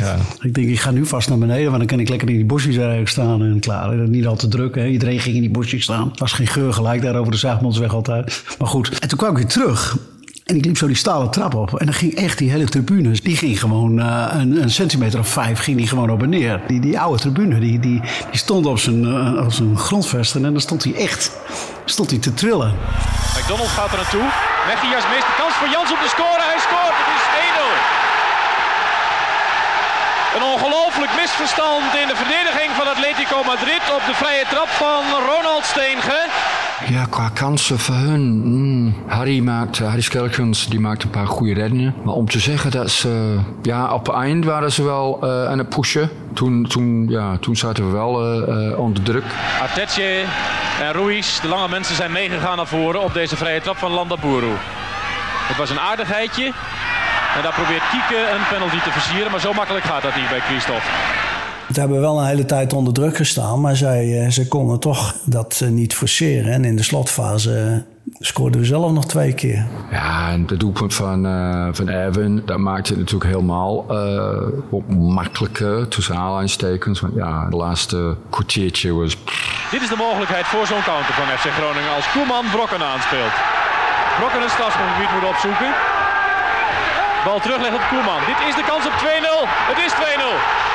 [0.00, 0.16] Ja.
[0.40, 2.44] Ik denk, ik ga nu vast naar beneden, want dan kan ik lekker in die
[2.44, 4.08] bosjes staan en klaar.
[4.08, 4.86] Niet al te druk, hè.
[4.86, 6.08] iedereen ging in die bosjes staan.
[6.08, 8.42] Het was geen geur gelijk daar over de Zaagmondsweg altijd.
[8.58, 9.96] Maar goed, en toen kwam ik weer terug.
[10.44, 11.78] En ik liep zo die stalen trap op.
[11.78, 15.28] En dan ging echt die hele tribune, die ging gewoon eh, een, een centimeter of
[15.28, 16.60] vijf ging die gewoon op en neer.
[16.66, 20.52] Die, die oude tribune, die, die, die stond op zijn, eh, op zijn grondvesten en
[20.52, 21.32] dan stond hij echt
[21.84, 22.74] stond hij te trillen.
[23.38, 24.26] McDonald gaat er naartoe.
[24.66, 26.44] Mechias mist de kans voor Jans om te scoren.
[26.52, 26.96] Hij scoort.
[27.00, 27.24] Het is
[27.56, 28.02] 1-0.
[30.36, 35.64] Een ongelooflijk misverstand in de verdediging van Atletico Madrid op de vrije trap van Ronald
[35.72, 36.18] Steenge.
[36.88, 38.42] Ja, qua kansen voor hun.
[38.44, 41.94] mm, Harry, maakt, Harry Skelkens die maakt een paar goede reddingen.
[42.02, 43.38] Maar om te zeggen dat ze...
[43.62, 46.10] Ja, op het eind waren ze wel eh, aan het pushen.
[46.32, 49.24] Toen, toen, ja, toen zaten we wel eh, eh, onder druk.
[49.60, 50.24] Artetje
[50.80, 54.52] en Ruiz, de lange mensen, zijn meegegaan naar voren op deze vrije trap van Landaburu.
[55.48, 56.44] Het was een aardigheidje.
[57.36, 59.30] En daar probeert Kieke een penalty te versieren.
[59.30, 61.11] Maar zo makkelijk gaat dat niet bij Christophe.
[61.68, 65.14] We hebben wel een hele tijd onder druk gestaan, maar zij, eh, ze konden toch
[65.24, 66.52] dat eh, niet forceren.
[66.52, 69.66] En in de slotfase eh, scoorden we zelf nog twee keer.
[69.90, 71.18] Ja, en het doelpunt van,
[71.74, 74.88] van Erwin, dat maakte het natuurlijk helemaal eh, wat
[75.18, 77.00] makkelijker tussen aanhalingstekens.
[77.00, 79.16] Want ja, de laatste kwartiertje was...
[79.70, 83.36] Dit is de mogelijkheid voor zo'n counter van FC Groningen als Koeman Brokken aanspeelt.
[84.18, 85.70] Brokken het strafschopgebied moet opzoeken.
[87.24, 88.22] Bal teruglegt op Koeman.
[88.30, 89.04] Dit is de kans op 2-0.
[89.70, 90.71] Het is 2-0.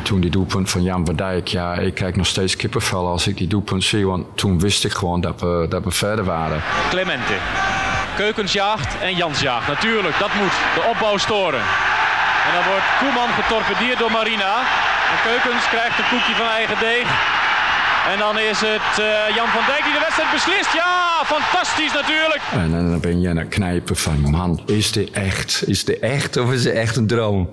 [0.00, 3.26] En toen die doelpunt van Jan van Dijk, ja, ik krijg nog steeds kippenvel als
[3.26, 4.06] ik die doelpunt zie.
[4.06, 6.62] Want toen wist ik gewoon dat we, dat we verder waren.
[6.88, 7.34] Clemente.
[8.16, 9.68] Keukens jaagt en Jans jaagt.
[9.68, 11.60] Natuurlijk, dat moet de opbouw storen.
[12.46, 14.54] En dan wordt Koeman getorpedeerd door Marina.
[15.12, 17.08] En Keukens krijgt een koekje van eigen deeg.
[18.12, 20.72] En dan is het eh, Jan van Dijk die de wedstrijd beslist.
[20.72, 22.40] Ja, fantastisch natuurlijk.
[22.52, 25.62] En, dan ben je aan het knijpen van, man, is dit echt?
[25.66, 27.50] Is dit echt of is het echt een droom?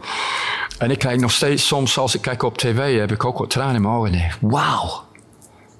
[0.77, 3.49] En ik kijk nog steeds, soms als ik kijk op tv, heb ik ook wat
[3.49, 4.31] tranen in mijn ogen.
[4.41, 5.03] Wauw,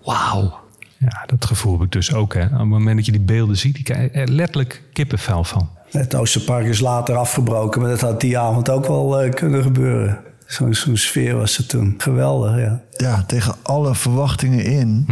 [0.04, 0.60] wauw.
[0.98, 2.34] Ja, dat gevoel heb ik dus ook.
[2.34, 2.44] Hè.
[2.44, 5.70] Op het moment dat je die beelden ziet, die krijg je er letterlijk kippenvel van.
[5.92, 10.20] Het Oosterpark is later afgebroken, maar dat had die avond ook wel eh, kunnen gebeuren.
[10.46, 11.96] Zo'n zo'n sfeer was het toen.
[11.98, 12.82] Geweldig, ja.
[12.92, 15.06] Ja, tegen alle verwachtingen in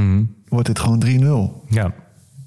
[0.47, 1.69] wordt dit gewoon 3-0.
[1.69, 1.93] Ja.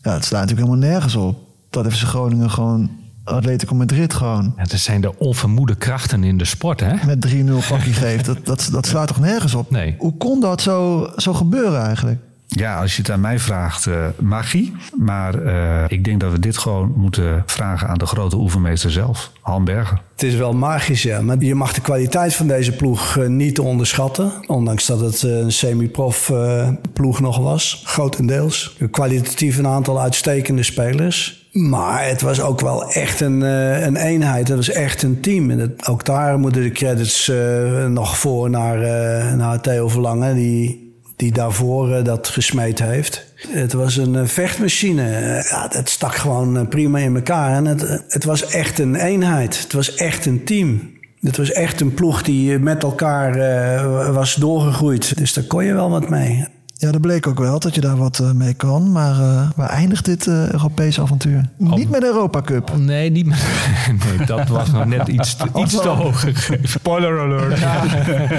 [0.02, 1.38] Ja, het staat natuurlijk helemaal nergens op.
[1.70, 2.90] Dat FC Groningen gewoon
[3.28, 7.06] Atletico Madrid gewoon Ja, er zijn de onvermoede krachten in de sport, hè?
[7.06, 8.24] met 3-0 pakje geeft.
[8.24, 9.70] Dat, dat, dat slaat toch nergens op?
[9.70, 9.94] Nee.
[9.98, 12.18] Hoe kon dat zo, zo gebeuren eigenlijk?
[12.46, 14.74] Ja, als je het aan mij vraagt, eh, magie.
[14.96, 19.32] Maar eh, ik denk dat we dit gewoon moeten vragen aan de grote oefenmeester zelf,
[19.40, 20.00] Han Berger.
[20.12, 21.20] Het is wel magisch, ja.
[21.20, 24.32] Maar je mag de kwaliteit van deze ploeg eh, niet onderschatten.
[24.46, 27.82] Ondanks dat het een semi-prof eh, ploeg nog was.
[27.84, 28.76] Grotendeels.
[28.90, 31.37] Kwalitatief een aantal uitstekende spelers.
[31.52, 34.48] Maar het was ook wel echt een, eh, een eenheid.
[34.48, 35.50] Het was echt een team.
[35.50, 40.34] En ook daar moeten de credits eh, nog voor naar, eh, naar Theo Verlangen.
[40.34, 43.26] Die, die daarvoor dat gesmeed heeft.
[43.48, 45.02] Het was een vechtmachine.
[45.48, 47.56] Ja, het stak gewoon prima in elkaar.
[47.56, 49.62] En het, het was echt een eenheid.
[49.62, 50.96] Het was echt een team.
[51.20, 55.18] Het was echt een ploeg die met elkaar was doorgegroeid.
[55.18, 56.46] Dus daar kon je wel wat mee.
[56.80, 58.92] Ja, dat bleek ook wel dat je daar wat eh, mee kan.
[58.92, 61.48] Maar eh, waar eindigt dit eh, Europese avontuur?
[61.56, 62.76] Niet met de Europa Cup.
[62.76, 63.38] Nee, niet met...
[64.06, 66.68] nee, dat was nog net iets te, iets te hoog gegeven.
[66.68, 67.60] Spoiler alert.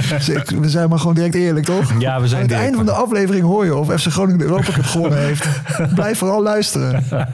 [0.10, 0.28] Dus
[0.62, 2.00] We zijn maar gewoon direct eerlijk, toch?
[2.00, 4.46] Ja, we zijn Aan het einde van de aflevering hoor je of FC Groningen de
[4.46, 5.48] Europa Cup gewonnen heeft.
[5.96, 7.04] Blijf vooral luisteren.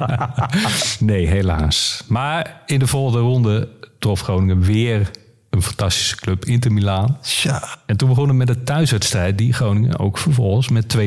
[0.99, 2.03] Nee, helaas.
[2.07, 3.67] Maar in de volgende ronde
[3.99, 5.11] trof Groningen weer
[5.55, 7.17] een fantastische club, Inter Milaan.
[7.21, 10.99] Tja, En toen begonnen met de thuiswedstrijd die Groningen ook vervolgens met 2-0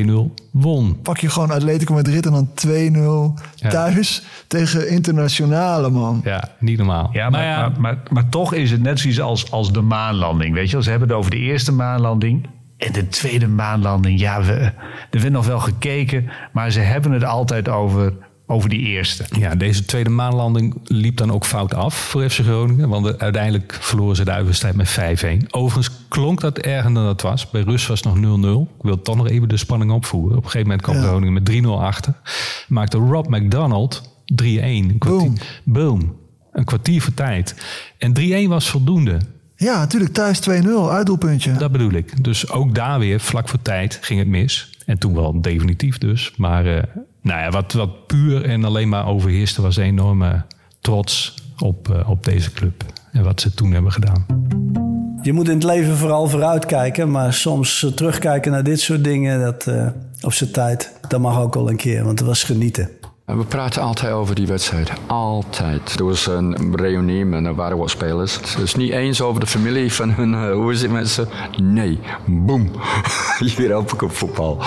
[0.51, 0.99] won.
[1.01, 3.69] pak je gewoon Atletico Madrid en dan 2-0 Ja.
[3.69, 6.21] thuis tegen internationale, man.
[6.23, 7.09] Ja, niet normaal.
[7.13, 10.53] Ja, maar, maar, maar, maar toch is het net zoiets als, als de maanlanding.
[10.53, 12.47] Weet je, ze hebben het over de eerste maanlanding.
[12.77, 14.53] En de tweede maanlanding, ja, we,
[15.09, 16.29] er werd nog wel gekeken.
[16.53, 18.13] Maar ze hebben het altijd over
[18.51, 19.25] over die eerste.
[19.37, 22.89] Ja, deze tweede maanlanding liep dan ook fout af voor FC Groningen.
[22.89, 24.99] Want uiteindelijk verloren ze de uitwedstrijd met
[25.43, 25.47] 5-1.
[25.49, 27.49] Overigens klonk dat erger dan dat was.
[27.49, 28.75] Bij Rus was het nog 0-0.
[28.77, 30.37] Ik wil toch nog even de spanning opvoeren.
[30.37, 31.01] Op een gegeven moment kwam Ja.
[31.01, 32.13] Groningen met 3-0 achter.
[32.67, 34.45] Maakte Rob McDonald 3-1.
[34.45, 36.15] Een kwartier, boom.
[36.51, 37.55] Een kwartier voor tijd.
[37.97, 38.13] En
[38.45, 39.19] 3-1 was voldoende.
[39.55, 40.51] Ja, natuurlijk thuis 2-0,
[40.89, 41.53] uitdoelpuntje.
[41.53, 42.23] Dat bedoel ik.
[42.23, 44.69] Dus ook daar weer, vlak voor tijd, ging het mis.
[44.85, 46.33] En toen wel definitief dus.
[46.37, 46.83] Maar eh,
[47.21, 50.45] nou ja, wat, wat puur en alleen maar overheerste was een enorme
[50.81, 52.83] trots op, eh, op deze club.
[53.11, 54.25] En wat ze toen hebben gedaan.
[55.21, 59.39] Je moet in het leven vooral vooruitkijken, maar soms eh, terugkijken naar dit soort dingen
[59.39, 59.87] dat, eh,
[60.21, 60.99] op zijn tijd.
[61.07, 62.89] Dat mag ook wel een keer, want het was genieten.
[63.25, 64.91] En we praten altijd over die wedstrijd.
[65.07, 65.99] Altijd.
[65.99, 68.55] Er was een reunie en er waren wat spelers.
[68.55, 71.27] Dus niet eens over de familie van hun, hoe is het met ze?
[71.61, 71.99] Nee.
[72.25, 72.71] Boom.
[73.39, 74.63] Hier op voetbal.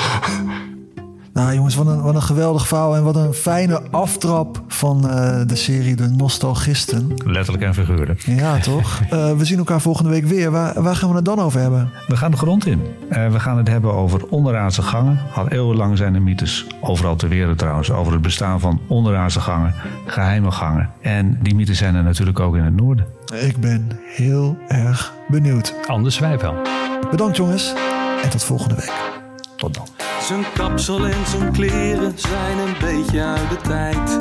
[1.33, 5.41] Nou jongens, wat een, wat een geweldig verhaal en wat een fijne aftrap van eh,
[5.47, 7.15] de serie De Nostalgisten.
[7.25, 8.21] Letterlijk en figuurlijk.
[8.21, 9.01] Ja, toch?
[9.13, 10.51] Eh, we zien elkaar volgende week weer.
[10.51, 11.91] Waar, waar gaan we het dan over hebben?
[12.07, 12.83] We gaan de grond in.
[13.09, 15.19] Eh, we gaan het hebben over onderaardse gangen.
[15.35, 19.75] Al eeuwenlang zijn er mythes, overal ter wereld trouwens, over het bestaan van onderaardse gangen,
[20.07, 20.91] geheime gangen.
[21.01, 23.07] En die mythes zijn er natuurlijk ook in het noorden.
[23.35, 25.75] Ik ben heel erg benieuwd.
[25.87, 26.55] Anders wij wel.
[27.11, 27.75] Bedankt jongens
[28.23, 28.93] en tot volgende week.
[29.57, 30.02] Tot dan.
[30.27, 34.19] Zijn kapsel en zijn kleren zijn een beetje uit de tijd.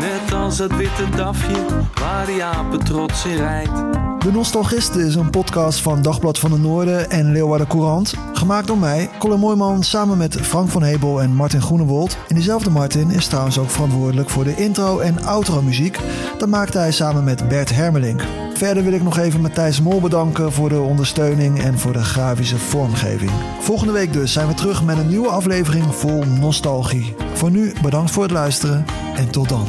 [0.00, 1.64] Net als het witte dafje
[2.00, 3.74] waar die apen trots in rijdt.
[4.18, 8.14] De Nostalgisten is een podcast van Dagblad van de Noorden en Leeuwarden Courant.
[8.32, 12.16] Gemaakt door mij, Colin Mooijman, samen met Frank van Hebel en Martin Groenewold.
[12.28, 15.98] En diezelfde Martin is trouwens ook verantwoordelijk voor de intro en outro muziek.
[16.38, 18.22] Dat maakte hij samen met Bert Hermelink.
[18.54, 22.58] Verder wil ik nog even Matthijs Mol bedanken voor de ondersteuning en voor de grafische
[22.58, 23.30] vormgeving.
[23.60, 27.14] Volgende week dus zijn we terug met een nieuwe aflevering vol nostalgie.
[27.34, 28.84] Voor nu bedankt voor het luisteren
[29.16, 29.66] en tot dan.